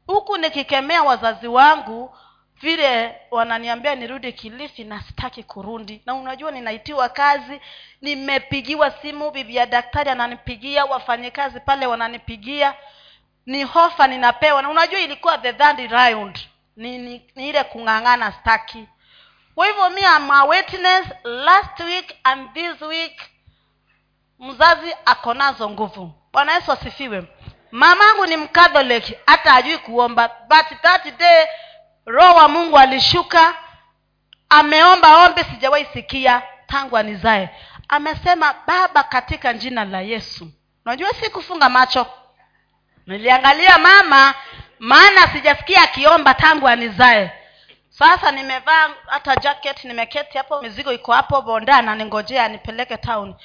[0.07, 2.15] Huku nikikemea wazazi wangu
[2.61, 7.61] vile wananiambia nirudi kilifi na sitaki kurundi na unajua ninaitiwa kazi
[8.01, 12.73] nimepigiwa simu bibi ya daktari ananipigia wafanyikazi pale wananipigia.
[13.45, 14.61] Ni hofa ninapewa.
[14.61, 16.39] Na unajua ilikuwa the third round.
[16.75, 18.87] Ni, ni, ni ile kung'ang'ana staki
[19.55, 21.05] kwa hivyo mi ama witness.
[21.23, 23.21] Last week and this week
[24.39, 26.11] mzazi ako nazo nguvu.
[26.33, 27.23] Bwana yesu asifiwe.
[27.71, 30.27] Mamangu ni mkatholiki hata ajui kuomba.
[30.49, 31.45] But that day
[32.05, 33.55] roho wa mungu alishuka
[34.49, 37.49] ameomba ombe sijawahi sikia tangu anizae.
[37.87, 40.47] Amesema baba katika jina la yesu.
[40.85, 42.05] Unajua si kufunga macho.
[43.07, 44.33] Niliangalia mama
[44.79, 47.31] maana sijasikia akiomba tangu anizae.
[47.89, 53.35] Sasa nimevaa hata jacket nimeketi hapo mizigo iko hapo bonda na ningojea nipeleke town.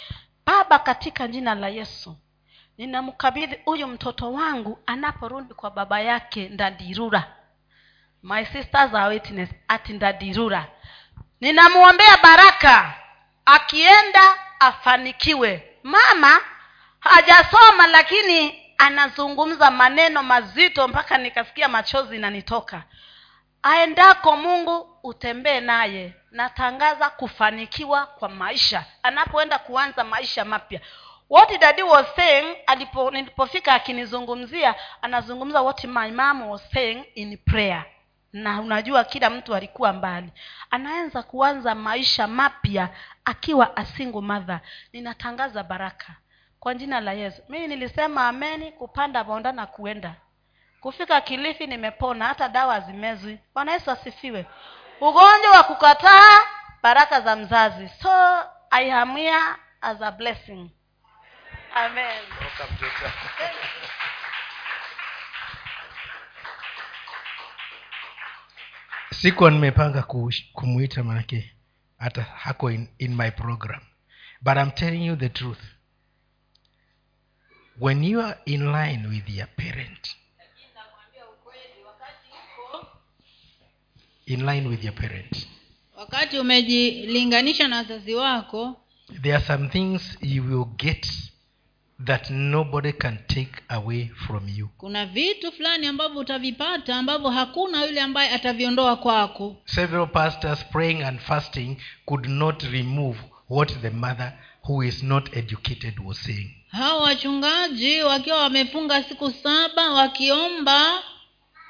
[0.46, 2.16] Baba katika jina la yesu
[2.78, 7.35] ninamkabidhi huyu mtoto wangu anaporudi kwa baba yake ndadirura
[8.26, 10.66] my sisters are witness ati ndadirura
[11.40, 12.94] ninamwombea baraka.
[13.44, 15.78] Akienda afanikiwe.
[15.82, 16.40] Mama
[17.00, 22.82] hajasoma lakini anazungumza maneno mazito mpaka nikasikia machozi nanitoka
[23.62, 26.14] aendako mungu utembee naye.
[26.30, 28.84] Natangaza kufanikiwa kwa maisha.
[29.02, 30.80] Anapoenda kuanza maisha mapya.
[31.30, 37.84] What daddy was saying alipo nilipofika akinizungumzia anazungumza what my mom was saying in prayer
[38.32, 40.32] na unajua kila mtu alikuwa mbali.
[40.70, 42.88] Anaanza kuanza maisha mapya
[43.24, 44.60] akiwa asingo madha
[44.92, 46.06] ninatangaza baraka.
[46.60, 47.42] Kwa jina la yesu.
[47.48, 50.14] Mimi nilisema ameni kupanda bonda na kuenda.
[50.80, 54.46] Kufika kilifi nimepona hata dawa zimezwi bwana yesu asifiwe.
[55.00, 56.40] Ugonjwa wa kukataa
[56.82, 57.88] baraka za mzazi.
[58.02, 58.10] So
[58.70, 60.70] i am here as a blessing.
[61.74, 62.22] Amen
[69.10, 71.52] sikuwa nimepanga kumwita kumuita manake
[71.98, 73.80] hata hako in, in my program.
[74.42, 75.58] But i'm telling you the truth.
[77.78, 80.16] When you are in line with your parent
[84.26, 85.46] in line with your parent
[85.96, 88.80] wakati umejilinganisha na wazazi wako
[89.22, 91.06] there are some things you will get
[92.04, 94.68] that nobody can take away from you.
[94.78, 99.56] Kuna vitu fulani ambavyo utavipata ambavyo hakuna yule ambaye ataviondoa kwako.
[99.64, 103.18] Several pastors praying and fasting could not remove
[103.50, 104.32] what the mother
[104.68, 106.50] who is not educated was saying.
[106.68, 111.02] Hao wachungaji wakiwa wamefunga siku saba wakiomba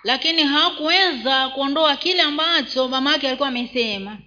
[0.04, 4.18] lakini hawakuweza kuondoa kile ambacho mama yake alikuwa amesema.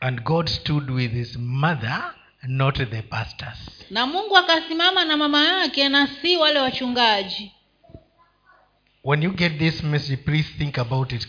[0.00, 2.14] And god stood with his mother
[2.48, 3.58] not the pastors.
[3.90, 7.52] Na mungu akasimama na mama yake na si wale wachungaji.
[9.04, 11.26] When you get this message please think about it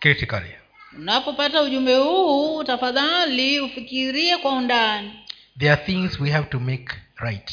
[0.00, 0.54] critically.
[0.98, 5.12] Unapopata ujumbe huu tafadhali ufikirie kwa undani.
[5.58, 7.52] There are things we have to make right.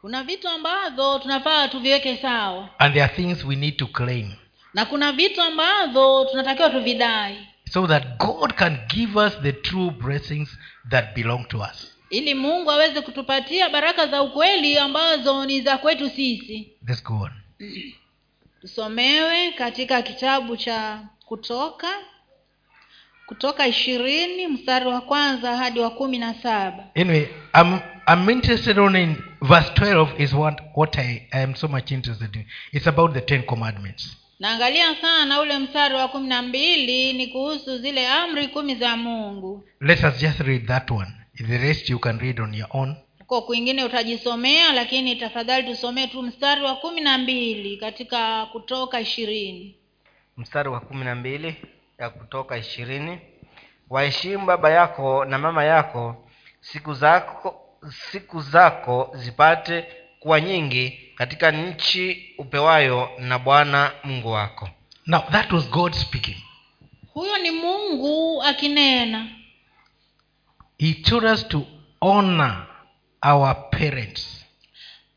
[0.00, 2.68] Kuna vitu ambavyo tunafaa tuviweke sawa.
[2.78, 4.32] And there are things we need to claim.
[4.74, 7.46] Na kuna vitu ambavyo tunatakiwa tuvidai.
[7.72, 10.58] So that god can give us the true blessings
[10.90, 16.10] that belong to us ili mungu aweze kutupatia baraka za ukweli ambazo ni za kwetu
[16.10, 16.72] sisi.
[16.88, 17.30] Let's go on.
[18.60, 21.88] Tusomewe katika kitabu cha kutoka
[23.26, 26.84] kutoka ishirini mstari wa kwanza hadi wa kumi na saba.
[26.94, 27.26] Anyway
[27.60, 27.78] i'm
[28.14, 32.36] i'm interested on in verse 12 is what what i, I am so much interested
[32.36, 32.44] in.
[32.72, 34.16] It's about the ten commandments.
[34.40, 39.64] Naangalia sana ule mstari wa kumi na mbili ni kuhusu zile amri kumi za mungu.
[39.80, 41.12] Let us just read that one
[41.46, 42.96] the rest you can read on your own.
[43.26, 49.76] Ko kwingine utajisomea lakini tafadhali tusomee tu mstari wa kumi na mbili katika kutoka ishirini.
[50.36, 51.56] Mstari wa kumi na mbili
[51.98, 53.18] ya kutoka ishirini.
[53.90, 56.16] Waheshimu baba yako na mama yako
[56.60, 57.60] siku zako
[58.12, 59.84] siku zako zipate
[60.20, 64.68] kuwa nyingi katika nchi upewayo na bwana mungu wako.
[65.06, 66.36] Now that was god speaking.
[67.14, 69.26] Huyo ni mungu akinena
[70.80, 71.66] he told us to
[72.00, 72.66] honor
[73.22, 74.44] our parents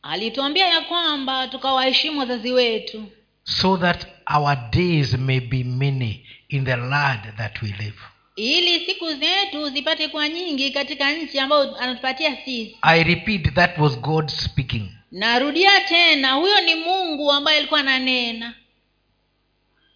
[0.01, 3.05] alituambia ya kwamba tukawaheshimu wazazi wetu.
[3.43, 7.97] so that our days may be many in the land that we live.
[8.35, 12.77] Ili siku zetu zipate kuwa nyingi katika nchi ambayo anatupatia sisi.
[12.81, 14.89] I repeat that was god speaking.
[15.11, 18.53] Narudia tena huyo ni mungu ambaye alikuwa ananena.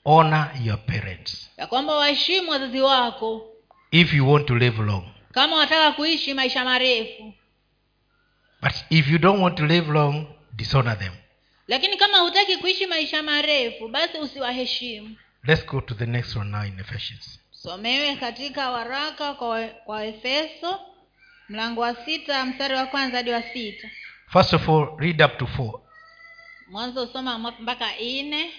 [0.04, 1.50] Honor your parents.
[1.58, 3.46] Ya kwamba waheshimu wazazi wako.
[3.92, 5.04] If you want to live long
[5.38, 7.34] kama wataka kuishi maisha marefu.
[8.62, 11.14] But if you don't want to live long dishonor them.
[11.68, 15.16] Lakini kama hutaki kuishi maisha marefu basi usiwaheshimu.
[15.44, 17.40] Let's go to the next one now in ephesians.
[17.52, 20.80] Somewe katika waraka kwa, kwa efeso
[21.50, 23.90] mlango wa sita mstari wa kwanza hadi wa sita.
[24.30, 25.82] First of all read up to four.
[26.68, 28.52] Mwanzo usoma mpaka nne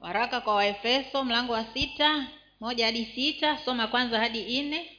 [0.00, 2.26] waraka kwa waefeso mlango wa sita
[2.60, 4.97] moja hadi sita soma kwanza hadi nne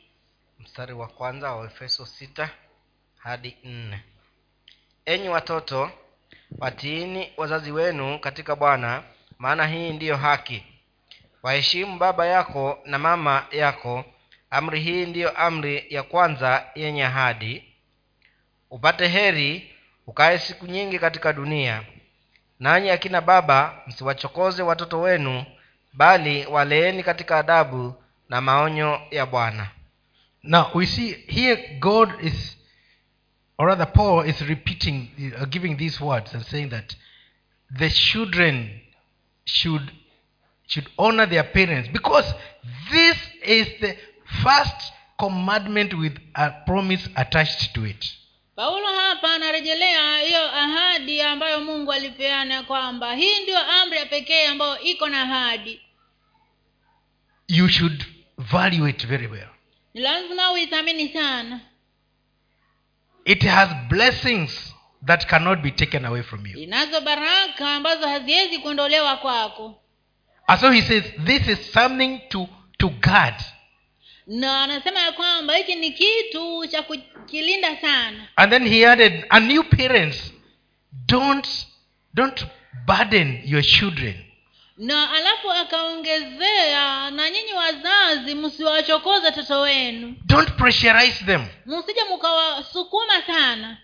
[0.59, 2.49] mstari wa kwanza wa efeso sita
[3.17, 4.03] hadi nne.
[5.05, 5.91] Enyi watoto
[6.57, 9.03] watiini wazazi wenu katika bwana
[9.39, 10.63] maana hii ndiyo haki.
[11.43, 14.05] Waheshimu baba yako na mama yako.
[14.49, 17.63] Amri hii ndiyo amri ya kwanza yenye ahadi.
[18.69, 19.75] Upate heri
[20.07, 21.83] ukae siku nyingi katika dunia.
[22.59, 25.45] Nanyi akina baba msiwachokoze watoto wenu
[25.93, 29.69] bali waleeni katika adabu na maonyo ya bwana
[30.43, 32.55] now we see here god is
[33.57, 36.95] or rather paul is repeating uh, giving these words and saying that
[37.79, 38.81] the children
[39.45, 39.91] should
[40.67, 42.33] should honor their parents because
[42.91, 43.95] this is the
[44.43, 48.05] first commandment with a promise attached to it.
[48.55, 54.79] Paulo hapa anarejelea hiyo ahadi ambayo mungu alipeana kwamba hii ndio amri ya pekee ambayo
[54.79, 55.81] iko na ahadi.
[57.47, 58.05] You should
[58.37, 59.49] value it very well
[59.93, 61.59] ni lazima uithamini sana.
[63.25, 64.75] It has blessings
[65.05, 66.59] that cannot be taken away from you.
[66.59, 69.81] Inazo baraka ambazo haziwezi kuondolewa kwako.
[70.47, 73.35] And so he says this is something to to guard.
[74.27, 78.27] Na anasema ya kwamba hiki ni kitu cha kukilinda sana.
[78.35, 80.33] And then he added and new parents
[80.91, 81.47] don't
[82.13, 82.45] don't
[82.85, 84.15] burden your children
[84.79, 90.15] na alafu akaongezea na nyinyi wazazi msiwachokoze watoto wenu.
[90.25, 91.45] Don't pressurize them.
[91.65, 93.77] Msije mkawasukuma sana.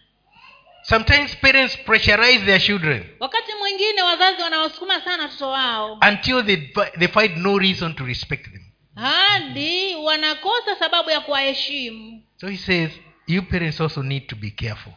[0.84, 6.00] Sometimes parents pressurize their children wakati mwingine wazazi wanawasukuma sana watoto wao.
[6.12, 6.58] until they,
[7.00, 8.62] they find no reason to respect them.
[8.96, 12.24] Hadi wanakosa sababu ya kuwaheshimu.
[12.38, 12.92] So he says
[13.28, 14.94] you parents also need to be careful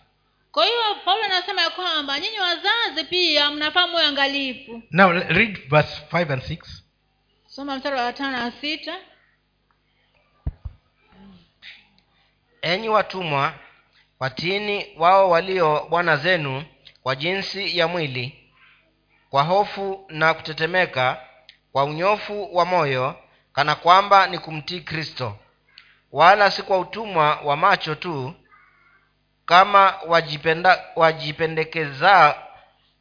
[0.53, 4.83] kwa hiyo paulo anasema ya kwamba nyinyi wazazi pia mnafaa muwe angalifu.
[4.91, 6.59] Now read verse 5 and 6
[7.47, 8.97] soma mstari wa tano na sita.
[12.63, 13.55] Enyi watumwa
[14.21, 16.65] watini wao walio bwana zenu
[17.03, 18.53] kwa jinsi ya mwili
[19.31, 21.21] kwa hofu na kutetemeka
[21.73, 23.15] kwa unyofu wa moyo
[23.53, 25.37] kana kwamba ni kumtii kristo.
[26.13, 28.35] Wala si kwa utumwa wa macho tu
[29.49, 32.35] kama wajipenda wajipendekeza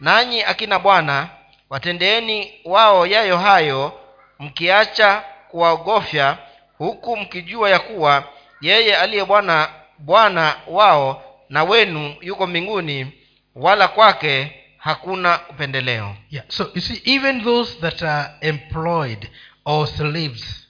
[0.00, 1.28] Nanyi akina bwana
[1.70, 4.00] watendeeni wao yayo hayo
[4.38, 6.38] mkiacha kuwaogofya
[6.78, 8.24] huku mkijua ya kuwa
[8.60, 13.12] yeye aliye bwana bwana wao na wenu yuko mbinguni
[13.54, 16.16] wala kwake hakuna upendeleo.
[16.30, 19.30] Yeah so you see even those that are employed
[19.64, 20.68] or slaves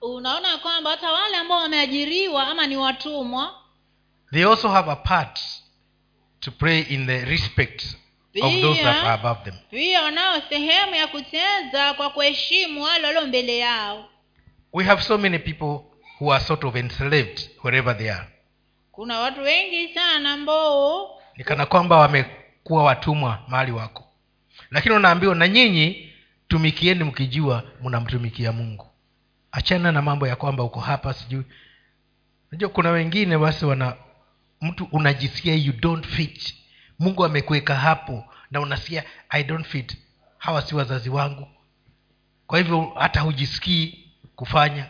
[0.00, 3.54] unaona kwamba hata wale ambao wameajiriwa ama ni watumwa
[4.32, 5.40] they also have a part
[6.40, 7.84] to play in the respect
[8.42, 9.54] of those that are above them.
[9.70, 14.08] pia wanao sehemu ya kucheza kwa kuheshimu wale walio mbele yao.
[14.72, 15.84] We have so many people
[16.20, 18.26] who are sort of enslaved wherever they are.
[18.92, 21.96] Kuna watu wengi sana ambao ni kana kwamba
[22.64, 24.04] wamekuwa watumwa mahali wako.
[24.70, 26.12] Lakini unaambiwa na nyinyi
[26.48, 28.86] tumikieni mkijua mnamtumikia mungu.
[29.52, 31.44] Achana na mambo ya kwamba uko hapa sijui.
[32.52, 33.96] Najua kuna wengine basi wana
[34.60, 36.54] mtu unajisikia you don't fit.
[36.98, 39.96] Mungu amekuweka hapo na unasikia i don't fit.
[40.38, 41.48] Hawa si wazazi wangu.
[42.46, 44.86] Kwa hivyo hata hujisikii kufanya.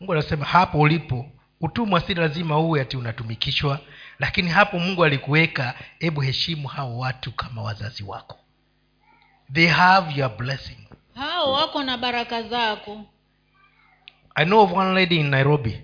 [0.00, 1.26] Mungu anasema hapo ulipo
[1.60, 3.80] utumwa si lazima uwe ati unatumikishwa
[4.20, 8.38] lakini hapo mungu alikuweka hebu heshimu hao watu kama wazazi wako.
[9.52, 10.78] They have your blessing.
[11.14, 13.04] Hao wako na baraka zako.
[14.34, 15.80] I know of one lady in nairobi.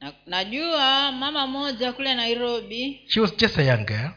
[0.00, 3.02] Na, najua mama moja kule nairobi.
[3.06, 4.10] She was just a young girl.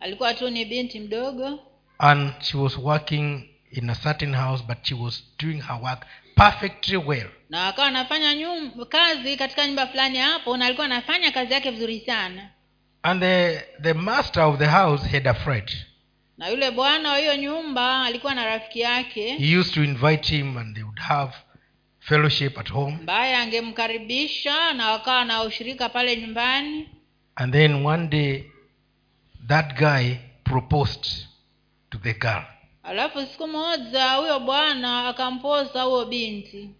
[0.00, 1.58] Alikuwa tu ni binti mdogo.
[1.98, 6.96] And she was working in a certain house but she was doing her work perfectly
[6.96, 7.28] well.
[7.50, 12.50] Na akawa anafanya kazi katika nyumba fulani hapo na alikuwa anafanya kazi yake vizuri sana
[13.04, 15.70] and the, the master of the house had a friend.
[16.38, 19.36] Na yule bwana wa hiyo nyumba alikuwa na rafiki yake.
[19.36, 21.32] He used to invite him and they would have
[22.00, 22.96] fellowship at home.
[23.00, 26.88] Ambaye angemkaribisha na wakawa na ushirika pale nyumbani.
[27.36, 28.44] And then one day
[29.48, 31.06] that guy proposed
[31.90, 32.44] to the girl.
[32.82, 36.70] Alafu siku moja huyo bwana akampoza huyo binti.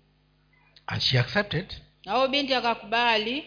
[0.87, 1.75] And she accepted.
[2.05, 3.45] Na huyo binti akakubali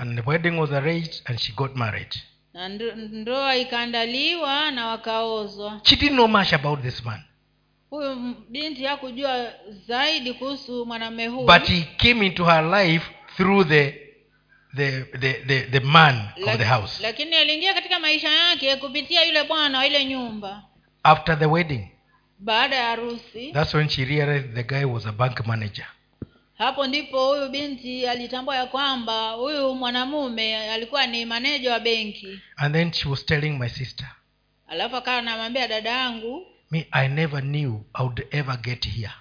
[0.00, 2.14] and the wedding was arranged and she got married.
[2.54, 5.80] Na ndoa ikaandaliwa na wakaozwa.
[5.84, 7.20] She didn't know much about this man.
[7.90, 9.52] Huyu binti hakujua
[9.86, 11.46] zaidi kuhusu mwanamume huyu.
[11.46, 13.94] But he came into her life through the
[14.76, 17.02] the the the, the man of the house.
[17.02, 20.62] lakini aliingia katika maisha yake kupitia yule bwana wa ile nyumba.
[21.02, 21.88] After the wedding.
[22.38, 23.52] Baada ya harusi.
[23.52, 25.86] That's when she realized the guy was a bank manager
[26.60, 32.40] hapo ndipo huyu binti alitambua ya kwamba huyu mwanamume alikuwa ni maneja wa benki.
[32.56, 34.06] And then she was telling my sister
[34.68, 39.12] alafu akawa anamwambia dada yangu me i never knew i would ever get here.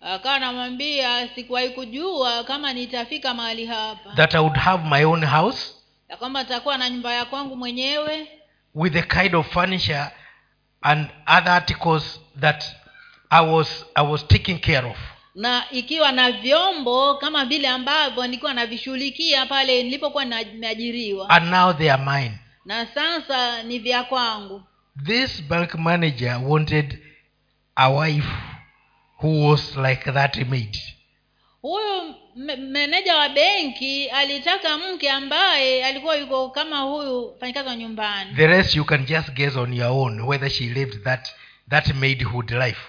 [0.00, 4.14] akawa anamwambia sikuwahi kujua kama nitafika mahali hapa.
[4.16, 5.74] That i would have my own house
[6.08, 8.28] ya kwamba nitakuwa na nyumba ya kwangu mwenyewe.
[8.74, 10.06] with the kind of furniture
[10.82, 11.08] and
[11.38, 12.64] other articles that
[13.30, 14.96] i was i was taking care of
[15.34, 21.30] na ikiwa na vyombo kama vile ambavyo nilikuwa navishughulikia pale nilipokuwa nimeajiriwa.
[21.30, 22.38] And now they are mine.
[22.64, 24.62] Na sasa ni vya kwangu.
[25.06, 26.98] This bank manager wanted
[27.76, 28.28] a wife
[29.22, 30.78] who was like that maid.
[31.62, 32.14] Huyu
[32.58, 38.34] meneja wa benki alitaka mke ambaye alikuwa yuko kama huyu fanyikazi wa nyumbani.
[38.36, 41.28] The rest you can just guess on your own whether she lived that
[41.70, 42.80] that maidhood life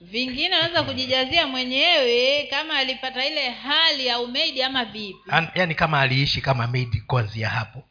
[0.00, 5.18] vingine anaweza kujijazia mwenyewe kama alipata ile hali ya umeidi ama vipi?
[5.54, 7.82] Yani kama aliishi kama maid kuanzia hapo.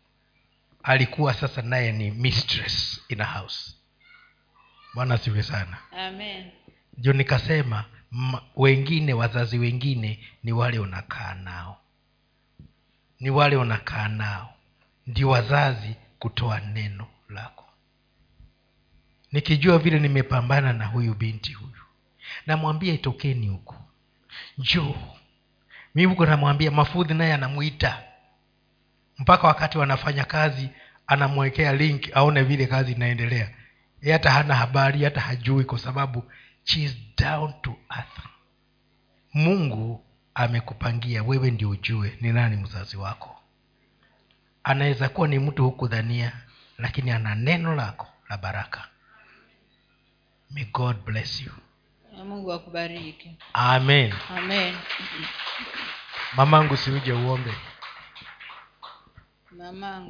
[0.83, 3.73] Alikuwa sasa naye ni mistress in a house.
[4.93, 5.77] Bwana asiwe sana.
[5.97, 6.51] Amen.
[6.97, 11.81] Ndio nikasema m- wengine wazazi wengine ni wale unakaa nao.
[13.19, 14.53] Ni wale unakaa nao.
[15.07, 17.65] Ndio wazazi kutoa neno lako.
[19.31, 21.76] Nikijua vile nimepambana na huyu binti huyu
[22.45, 23.75] namwambia itokeni huku.
[24.57, 24.95] Njoo.
[25.95, 28.03] Mi huko namwambia mafudhi naye anamwita
[29.17, 30.69] mpaka wakati wanafanya kazi
[31.07, 33.49] anamwekea link aone vile kazi inaendelea.
[34.01, 36.31] Ye hata hana habari hata hajui kwa sababu
[36.63, 38.19] she down to earth.
[39.33, 40.05] Mungu
[40.35, 43.41] amekupangia wewe ndio ujue ni nani mzazi wako.
[44.63, 46.31] Anaweza kuwa ni mtu hukudhania
[46.77, 48.87] lakini ana neno lako la baraka.
[50.51, 51.51] May god bless you
[52.25, 53.37] mungu akubariki.
[53.53, 54.13] Amen.
[54.37, 54.75] Amen.
[56.35, 57.53] Mamangu siuje uombe.
[59.51, 60.05] Mamangu